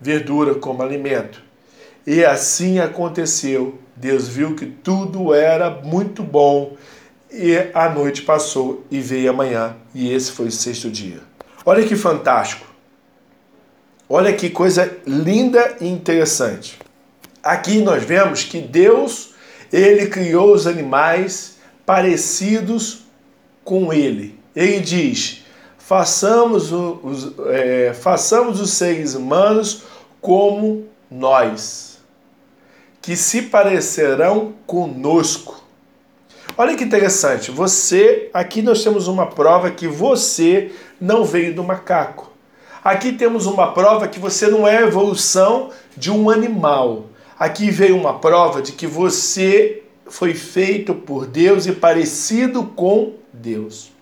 verdura 0.00 0.54
como 0.54 0.82
alimento. 0.82 1.42
E 2.06 2.24
assim 2.24 2.78
aconteceu. 2.78 3.78
Deus 3.96 4.28
viu 4.28 4.54
que 4.54 4.66
tudo 4.66 5.32
era 5.32 5.70
muito 5.70 6.22
bom 6.22 6.76
e 7.30 7.56
a 7.74 7.88
noite 7.88 8.22
passou 8.22 8.84
e 8.90 9.00
veio 9.00 9.30
amanhã, 9.30 9.76
e 9.94 10.12
esse 10.12 10.30
foi 10.30 10.46
o 10.46 10.52
sexto 10.52 10.90
dia. 10.90 11.20
Olha 11.64 11.84
que 11.84 11.96
fantástico. 11.96 12.66
Olha 14.08 14.32
que 14.32 14.48
coisa 14.48 14.96
linda 15.06 15.76
e 15.80 15.88
interessante. 15.88 16.78
Aqui 17.46 17.80
nós 17.80 18.02
vemos 18.02 18.42
que 18.42 18.60
Deus, 18.60 19.30
ele 19.72 20.08
criou 20.08 20.52
os 20.52 20.66
animais 20.66 21.58
parecidos 21.86 23.04
com 23.64 23.92
ele. 23.92 24.36
Ele 24.54 24.80
diz: 24.80 25.44
façamos 25.78 26.72
os, 26.72 27.38
é, 27.46 27.94
façamos 27.94 28.60
os 28.60 28.72
seres 28.72 29.14
humanos 29.14 29.84
como 30.20 30.86
nós, 31.08 32.00
que 33.00 33.14
se 33.14 33.42
parecerão 33.42 34.54
conosco. 34.66 35.62
Olha 36.58 36.74
que 36.74 36.82
interessante, 36.82 37.52
você, 37.52 38.28
aqui 38.34 38.60
nós 38.60 38.82
temos 38.82 39.06
uma 39.06 39.26
prova 39.26 39.70
que 39.70 39.86
você 39.86 40.72
não 41.00 41.24
veio 41.24 41.54
do 41.54 41.62
macaco. 41.62 42.32
Aqui 42.82 43.12
temos 43.12 43.46
uma 43.46 43.72
prova 43.72 44.08
que 44.08 44.18
você 44.18 44.48
não 44.48 44.66
é 44.66 44.82
evolução 44.82 45.70
de 45.96 46.10
um 46.10 46.28
animal. 46.28 47.06
Aqui 47.38 47.70
veio 47.70 47.96
uma 47.96 48.18
prova 48.18 48.62
de 48.62 48.72
que 48.72 48.86
você 48.86 49.82
foi 50.06 50.34
feito 50.34 50.94
por 50.94 51.26
Deus 51.26 51.66
e 51.66 51.72
parecido 51.72 52.64
com 52.64 53.14
Deus. 53.32 53.92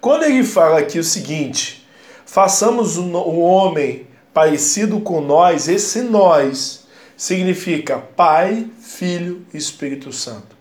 Quando 0.00 0.24
ele 0.24 0.44
fala 0.44 0.78
aqui 0.78 0.98
o 0.98 1.04
seguinte: 1.04 1.86
façamos 2.24 2.96
o 2.96 3.10
homem 3.40 4.06
parecido 4.32 5.00
com 5.00 5.20
nós, 5.20 5.68
esse 5.68 6.02
nós 6.02 6.86
significa 7.16 7.98
Pai, 7.98 8.66
Filho 8.80 9.44
e 9.52 9.56
Espírito 9.56 10.12
Santo. 10.12 10.59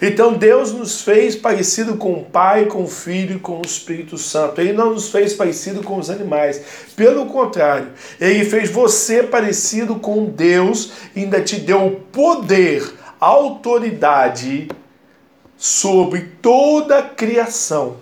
Então 0.00 0.32
Deus 0.34 0.72
nos 0.72 1.02
fez 1.02 1.36
parecido 1.36 1.96
com 1.96 2.14
o 2.14 2.24
Pai, 2.24 2.66
com 2.66 2.84
o 2.84 2.88
Filho 2.88 3.36
e 3.36 3.40
com 3.40 3.58
o 3.58 3.66
Espírito 3.66 4.18
Santo. 4.18 4.60
Ele 4.60 4.72
não 4.72 4.90
nos 4.90 5.08
fez 5.08 5.32
parecido 5.32 5.82
com 5.82 5.98
os 5.98 6.10
animais. 6.10 6.60
Pelo 6.96 7.26
contrário, 7.26 7.88
ele 8.20 8.44
fez 8.44 8.70
você 8.70 9.22
parecido 9.22 9.96
com 9.96 10.24
Deus 10.24 10.92
e 11.14 11.20
ainda 11.20 11.40
te 11.40 11.56
deu 11.56 12.02
poder, 12.12 12.92
autoridade 13.20 14.68
sobre 15.56 16.32
toda 16.42 16.98
a 16.98 17.02
criação. 17.02 17.96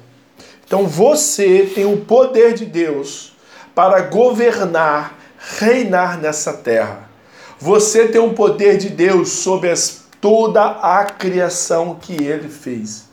Então 0.66 0.86
você 0.86 1.70
tem 1.74 1.84
o 1.84 1.98
poder 1.98 2.54
de 2.54 2.64
Deus 2.64 3.32
para 3.74 4.00
governar, 4.00 5.18
reinar 5.58 6.18
nessa 6.18 6.54
terra. 6.54 7.10
Você 7.58 8.08
tem 8.08 8.20
o 8.20 8.32
poder 8.32 8.76
de 8.76 8.88
Deus 8.88 9.28
sobre 9.28 9.70
as 9.70 10.01
toda 10.22 10.62
a 10.62 11.04
criação 11.04 11.96
que 12.00 12.12
ele 12.12 12.48
fez, 12.48 13.08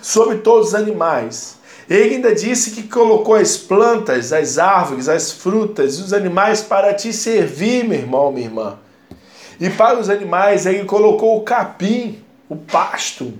sobre 0.00 0.38
todos 0.38 0.68
os 0.68 0.74
animais. 0.74 1.58
Ele 1.88 2.14
ainda 2.14 2.34
disse 2.34 2.70
que 2.70 2.84
colocou 2.84 3.34
as 3.34 3.58
plantas, 3.58 4.32
as 4.32 4.56
árvores, 4.56 5.06
as 5.06 5.30
frutas 5.30 5.98
e 5.98 6.00
os 6.00 6.14
animais 6.14 6.62
para 6.62 6.94
te 6.94 7.12
servir, 7.12 7.84
meu 7.84 7.98
irmão, 7.98 8.32
minha 8.32 8.46
irmã. 8.46 8.78
E 9.60 9.68
para 9.68 10.00
os 10.00 10.08
animais, 10.08 10.64
ele 10.64 10.84
colocou 10.84 11.36
o 11.36 11.42
capim, 11.42 12.24
o 12.48 12.56
pasto. 12.56 13.34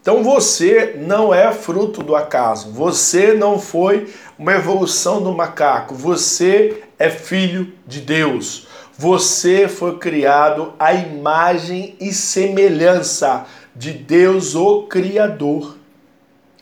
Então 0.00 0.22
você 0.24 0.96
não 0.98 1.34
é 1.34 1.52
fruto 1.52 2.02
do 2.02 2.16
acaso. 2.16 2.72
Você 2.72 3.34
não 3.34 3.58
foi 3.58 4.10
uma 4.38 4.54
evolução 4.54 5.22
do 5.22 5.30
macaco. 5.32 5.94
Você 5.94 6.82
é 6.98 7.10
filho 7.10 7.74
de 7.86 8.00
Deus. 8.00 8.69
Você 9.02 9.66
foi 9.66 9.96
criado 9.96 10.74
à 10.78 10.92
imagem 10.92 11.96
e 11.98 12.12
semelhança 12.12 13.46
de 13.74 13.92
Deus, 13.92 14.54
o 14.54 14.82
Criador. 14.82 15.78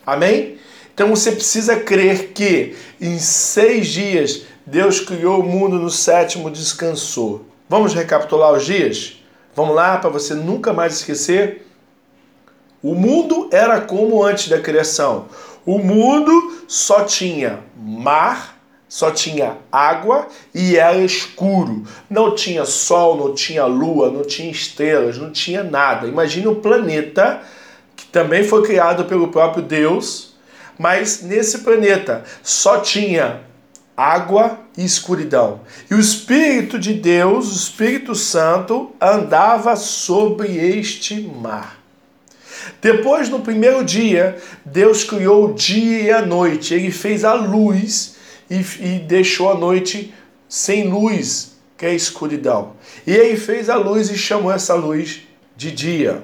Amém? 0.07 0.57
Então 0.95 1.09
você 1.09 1.33
precisa 1.33 1.81
crer 1.81 2.29
que 2.29 2.77
em 3.01 3.19
seis 3.19 3.89
dias 3.89 4.45
Deus 4.65 5.01
criou 5.01 5.41
o 5.41 5.43
mundo, 5.43 5.81
no 5.81 5.91
sétimo 5.91 6.49
descansou. 6.49 7.45
Vamos 7.69 7.93
recapitular 7.93 8.53
os 8.53 8.65
dias? 8.65 9.21
Vamos 9.53 9.75
lá 9.75 9.99
para 9.99 10.09
você 10.09 10.33
nunca 10.33 10.73
mais 10.73 10.95
esquecer? 10.95 11.67
O 12.81 12.95
mundo 12.95 13.49
era 13.51 13.81
como 13.81 14.23
antes 14.23 14.49
da 14.49 14.61
criação. 14.61 15.27
O 15.67 15.81
mundo 15.81 16.63
só 16.69 17.03
tinha 17.03 17.65
mar, 17.77 18.58
só 18.89 19.11
tinha 19.11 19.59
água 19.71 20.29
e 20.55 20.77
era 20.77 20.99
escuro. 20.99 21.85
Não 22.09 22.35
tinha 22.35 22.65
sol, 22.65 23.17
não 23.17 23.35
tinha 23.35 23.67
lua, 23.67 24.11
não 24.11 24.23
tinha 24.23 24.51
estrelas, 24.51 25.19
não 25.19 25.31
tinha 25.31 25.63
nada. 25.63 26.09
Imagine 26.09 26.49
um 26.49 26.55
planeta 26.55 27.43
que 27.95 28.07
também 28.07 28.43
foi 28.45 28.63
criado 28.63 29.05
pelo 29.05 29.29
próprio 29.29 29.63
Deus, 29.63 30.35
mas 30.79 31.23
nesse 31.23 31.59
planeta 31.59 32.25
só 32.43 32.79
tinha 32.79 33.41
água 33.95 34.59
e 34.77 34.85
escuridão. 34.85 35.61
E 35.91 35.95
o 35.95 36.01
Espírito 36.01 36.79
de 36.79 36.95
Deus, 36.95 37.53
o 37.53 37.57
Espírito 37.57 38.15
Santo, 38.15 38.93
andava 39.01 39.77
sobre 39.77 40.57
este 40.57 41.21
mar. 41.21 41.77
Depois, 42.81 43.29
no 43.29 43.41
primeiro 43.41 43.85
dia, 43.85 44.39
Deus 44.65 45.03
criou 45.03 45.47
o 45.51 45.55
dia 45.55 46.01
e 46.01 46.11
a 46.13 46.23
noite. 46.25 46.75
Ele 46.75 46.93
fez 46.93 47.25
a 47.25 47.35
luz 47.35 48.18
e, 48.51 48.57
e 48.81 48.99
deixou 49.01 49.51
a 49.51 49.55
noite 49.55 50.15
sem 50.49 50.89
luz, 50.89 51.57
que 51.77 51.87
é 51.87 51.95
escuridão. 51.95 52.73
E 53.07 53.15
ele 53.15 53.37
fez 53.37 53.69
a 53.69 53.77
luz 53.77 54.11
e 54.11 54.17
chamou 54.17 54.51
essa 54.51 54.75
luz 54.75 55.23
de 55.57 55.71
dia. 55.71 56.23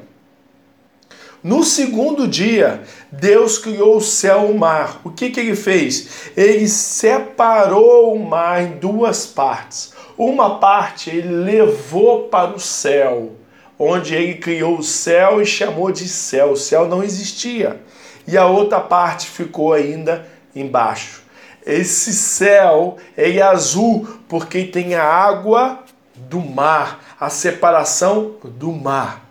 No 1.44 1.62
segundo 1.62 2.26
dia, 2.26 2.84
Deus 3.12 3.58
criou 3.58 3.98
o 3.98 4.00
céu 4.00 4.48
e 4.48 4.52
o 4.52 4.58
mar. 4.58 5.02
O 5.04 5.10
que, 5.10 5.28
que 5.28 5.40
ele 5.40 5.54
fez? 5.54 6.30
Ele 6.34 6.66
separou 6.66 8.14
o 8.14 8.24
mar 8.26 8.62
em 8.62 8.78
duas 8.78 9.26
partes. 9.26 9.92
Uma 10.16 10.58
parte 10.58 11.10
ele 11.10 11.28
levou 11.28 12.28
para 12.28 12.54
o 12.54 12.58
céu, 12.58 13.32
onde 13.78 14.14
ele 14.14 14.36
criou 14.36 14.78
o 14.78 14.82
céu 14.82 15.42
e 15.42 15.44
chamou 15.44 15.92
de 15.92 16.08
céu. 16.08 16.52
O 16.52 16.56
céu 16.56 16.88
não 16.88 17.04
existia. 17.04 17.78
E 18.26 18.38
a 18.38 18.46
outra 18.46 18.80
parte 18.80 19.26
ficou 19.26 19.74
ainda 19.74 20.26
embaixo. 20.56 21.23
Esse 21.66 22.12
céu 22.12 22.98
é 23.16 23.40
azul 23.40 24.06
porque 24.28 24.64
tem 24.64 24.94
a 24.94 25.04
água 25.04 25.82
do 26.14 26.40
mar, 26.40 27.16
a 27.18 27.30
separação 27.30 28.36
do 28.44 28.70
mar. 28.70 29.24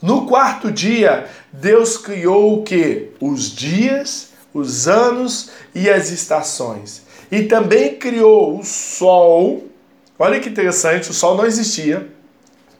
No 0.00 0.26
quarto 0.26 0.70
dia, 0.70 1.26
Deus 1.52 1.96
criou 1.96 2.58
o 2.58 2.62
que? 2.62 3.10
Os 3.20 3.50
dias, 3.50 4.32
os 4.52 4.86
anos 4.86 5.50
e 5.74 5.88
as 5.88 6.10
estações. 6.10 7.02
E 7.32 7.42
também 7.44 7.96
criou 7.96 8.58
o 8.58 8.64
sol. 8.64 9.66
Olha 10.18 10.40
que 10.40 10.48
interessante, 10.48 11.10
o 11.10 11.14
sol 11.14 11.36
não 11.36 11.46
existia. 11.46 12.06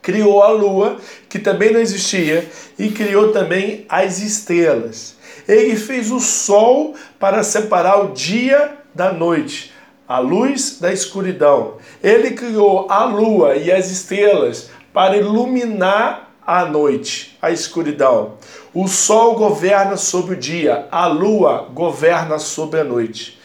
Criou 0.01 0.41
a 0.41 0.49
lua, 0.49 0.97
que 1.27 1.39
também 1.39 1.73
não 1.73 1.79
existia, 1.79 2.47
e 2.77 2.89
criou 2.89 3.33
também 3.33 3.85
as 3.89 4.19
estrelas. 4.19 5.15
Ele 5.47 5.75
fez 5.75 6.09
o 6.09 6.19
sol 6.19 6.95
para 7.19 7.43
separar 7.43 8.05
o 8.05 8.13
dia 8.13 8.77
da 8.99 9.13
noite, 9.13 9.71
a 10.05 10.19
luz 10.19 10.77
da 10.81 10.91
escuridão. 10.91 11.75
Ele 12.03 12.31
criou 12.31 12.85
a 12.91 13.05
lua 13.05 13.55
e 13.55 13.71
as 13.71 13.89
estrelas 13.89 14.69
para 14.93 15.15
iluminar 15.15 16.33
a 16.45 16.65
noite, 16.65 17.37
a 17.41 17.49
escuridão. 17.49 18.33
O 18.73 18.89
sol 18.89 19.35
governa 19.35 19.95
sobre 19.95 20.35
o 20.35 20.37
dia, 20.37 20.85
a 20.91 21.07
lua 21.07 21.69
governa 21.73 22.37
sobre 22.39 22.81
a 22.81 22.83
noite. 22.83 23.39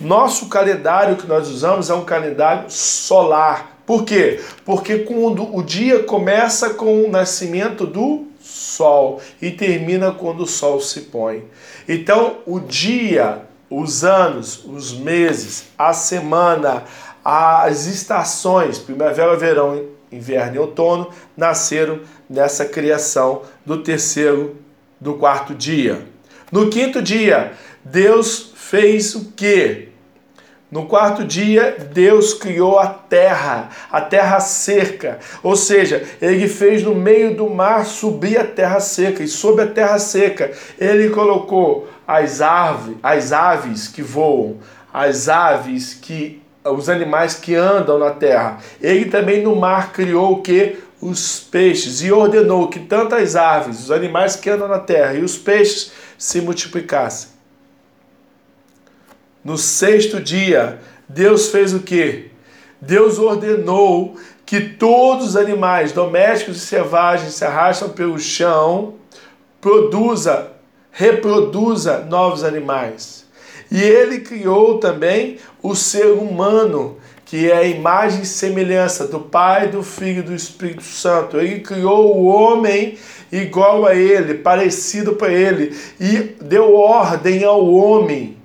Nosso 0.00 0.48
calendário 0.48 1.14
que 1.14 1.26
nós 1.28 1.48
usamos 1.48 1.88
é 1.88 1.94
um 1.94 2.04
calendário 2.04 2.68
solar. 2.68 3.78
Por 3.86 4.04
quê? 4.04 4.40
Porque 4.64 4.98
quando 4.98 5.56
o 5.56 5.62
dia 5.62 6.02
começa 6.02 6.70
com 6.70 7.04
o 7.04 7.08
nascimento 7.08 7.86
do 7.86 8.26
sol 8.40 9.20
e 9.40 9.52
termina 9.52 10.10
quando 10.10 10.40
o 10.40 10.46
sol 10.48 10.80
se 10.80 11.02
põe. 11.02 11.44
Então, 11.88 12.38
o 12.44 12.58
dia 12.58 13.46
os 13.68 14.04
anos, 14.04 14.64
os 14.64 14.92
meses, 14.92 15.66
a 15.76 15.92
semana, 15.92 16.84
as 17.24 17.86
estações, 17.86 18.78
primavera, 18.78 19.36
verão, 19.36 19.84
inverno 20.10 20.56
e 20.56 20.58
outono, 20.58 21.10
nasceram 21.36 22.00
nessa 22.30 22.64
criação 22.64 23.42
do 23.64 23.82
terceiro, 23.82 24.56
do 25.00 25.14
quarto 25.14 25.54
dia. 25.54 26.06
No 26.50 26.70
quinto 26.70 27.02
dia, 27.02 27.52
Deus 27.84 28.52
fez 28.54 29.14
o 29.14 29.32
quê? 29.32 29.88
No 30.70 30.86
quarto 30.86 31.24
dia, 31.24 31.76
Deus 31.92 32.34
criou 32.34 32.78
a 32.78 32.88
terra, 32.88 33.70
a 33.90 34.00
terra 34.00 34.40
seca. 34.40 35.20
Ou 35.42 35.54
seja, 35.54 36.04
ele 36.20 36.48
fez 36.48 36.82
no 36.82 36.94
meio 36.94 37.36
do 37.36 37.48
mar 37.48 37.86
subir 37.86 38.36
a 38.36 38.44
terra 38.44 38.80
seca. 38.80 39.22
E 39.22 39.28
sobre 39.28 39.62
a 39.62 39.66
terra 39.68 39.98
seca, 39.98 40.50
ele 40.78 41.10
colocou 41.10 41.88
as, 42.06 42.40
árvores, 42.40 42.98
as 43.02 43.32
aves 43.32 43.88
que 43.88 44.02
voam, 44.02 44.58
as 44.92 45.28
aves 45.28 45.94
que 45.94 46.42
os 46.64 46.88
animais 46.88 47.34
que 47.34 47.54
andam 47.54 47.98
na 47.98 48.10
terra. 48.10 48.58
Ele 48.80 49.06
também 49.06 49.42
no 49.42 49.56
mar 49.56 49.92
criou 49.92 50.34
o 50.34 50.42
que? 50.42 50.78
Os 51.00 51.40
peixes 51.40 52.02
e 52.02 52.10
ordenou 52.10 52.68
que 52.68 52.80
tantas 52.80 53.36
aves, 53.36 53.80
os 53.80 53.90
animais 53.90 54.36
que 54.36 54.48
andam 54.48 54.66
na 54.66 54.78
terra 54.78 55.14
e 55.14 55.22
os 55.22 55.36
peixes 55.36 55.92
se 56.16 56.40
multiplicassem. 56.40 57.30
No 59.44 59.58
sexto 59.58 60.20
dia, 60.20 60.80
Deus 61.08 61.50
fez 61.50 61.72
o 61.72 61.80
que? 61.80 62.30
Deus 62.80 63.18
ordenou 63.18 64.16
que 64.44 64.60
todos 64.60 65.28
os 65.28 65.36
animais 65.36 65.92
domésticos 65.92 66.56
e 66.56 66.60
selvagens 66.60 67.34
se 67.34 67.44
arrastam 67.44 67.90
pelo 67.90 68.18
chão, 68.18 68.94
produza, 69.60 70.52
reproduza 70.96 71.98
novos 72.08 72.42
animais. 72.42 73.26
E 73.70 73.82
ele 73.82 74.20
criou 74.20 74.78
também 74.78 75.36
o 75.62 75.74
ser 75.74 76.06
humano, 76.06 76.96
que 77.26 77.50
é 77.50 77.56
a 77.58 77.64
imagem 77.64 78.22
e 78.22 78.26
semelhança 78.26 79.06
do 79.06 79.20
Pai, 79.20 79.68
do 79.68 79.82
Filho 79.82 80.20
e 80.20 80.22
do 80.22 80.34
Espírito 80.34 80.82
Santo. 80.82 81.38
Ele 81.38 81.60
criou 81.60 82.16
o 82.16 82.24
homem 82.24 82.96
igual 83.30 83.84
a 83.84 83.94
ele, 83.94 84.34
parecido 84.34 85.16
para 85.16 85.30
ele, 85.30 85.76
e 86.00 86.34
deu 86.42 86.74
ordem 86.74 87.44
ao 87.44 87.66
homem 87.66 88.35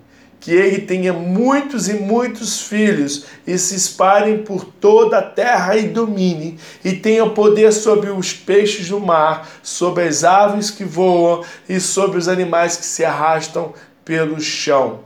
que 0.41 0.51
ele 0.51 0.79
tenha 0.81 1.13
muitos 1.13 1.87
e 1.87 1.93
muitos 1.93 2.63
filhos 2.63 3.25
e 3.45 3.57
se 3.59 3.75
espalhem 3.75 4.39
por 4.39 4.65
toda 4.65 5.19
a 5.19 5.21
terra 5.21 5.77
e 5.77 5.87
domine, 5.87 6.59
e 6.83 6.93
tenha 6.93 7.29
poder 7.29 7.71
sobre 7.71 8.09
os 8.09 8.33
peixes 8.33 8.89
do 8.89 8.99
mar, 8.99 9.47
sobre 9.61 10.03
as 10.03 10.23
aves 10.23 10.71
que 10.71 10.83
voam 10.83 11.45
e 11.69 11.79
sobre 11.79 12.17
os 12.17 12.27
animais 12.27 12.75
que 12.75 12.85
se 12.85 13.05
arrastam 13.05 13.71
pelo 14.03 14.41
chão. 14.41 15.01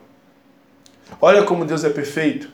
Olha 1.19 1.43
como 1.43 1.65
Deus 1.65 1.84
é 1.84 1.89
perfeito. 1.89 2.50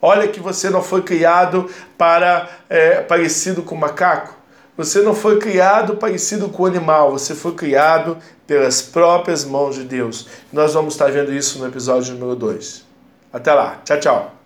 Olha 0.00 0.28
que 0.28 0.38
você 0.38 0.70
não 0.70 0.82
foi 0.82 1.02
criado 1.02 1.68
para 1.98 2.48
é, 2.70 3.00
parecido 3.00 3.62
com 3.62 3.74
macaco. 3.74 4.41
Você 4.84 5.00
não 5.00 5.14
foi 5.14 5.38
criado 5.38 5.96
parecido 5.96 6.48
com 6.48 6.64
o 6.64 6.66
animal, 6.66 7.12
você 7.12 7.36
foi 7.36 7.54
criado 7.54 8.18
pelas 8.48 8.82
próprias 8.82 9.44
mãos 9.44 9.76
de 9.76 9.84
Deus. 9.84 10.26
Nós 10.52 10.74
vamos 10.74 10.94
estar 10.94 11.08
vendo 11.08 11.32
isso 11.32 11.60
no 11.60 11.68
episódio 11.68 12.14
número 12.14 12.34
2. 12.34 12.84
Até 13.32 13.54
lá. 13.54 13.80
Tchau, 13.84 14.00
tchau. 14.00 14.41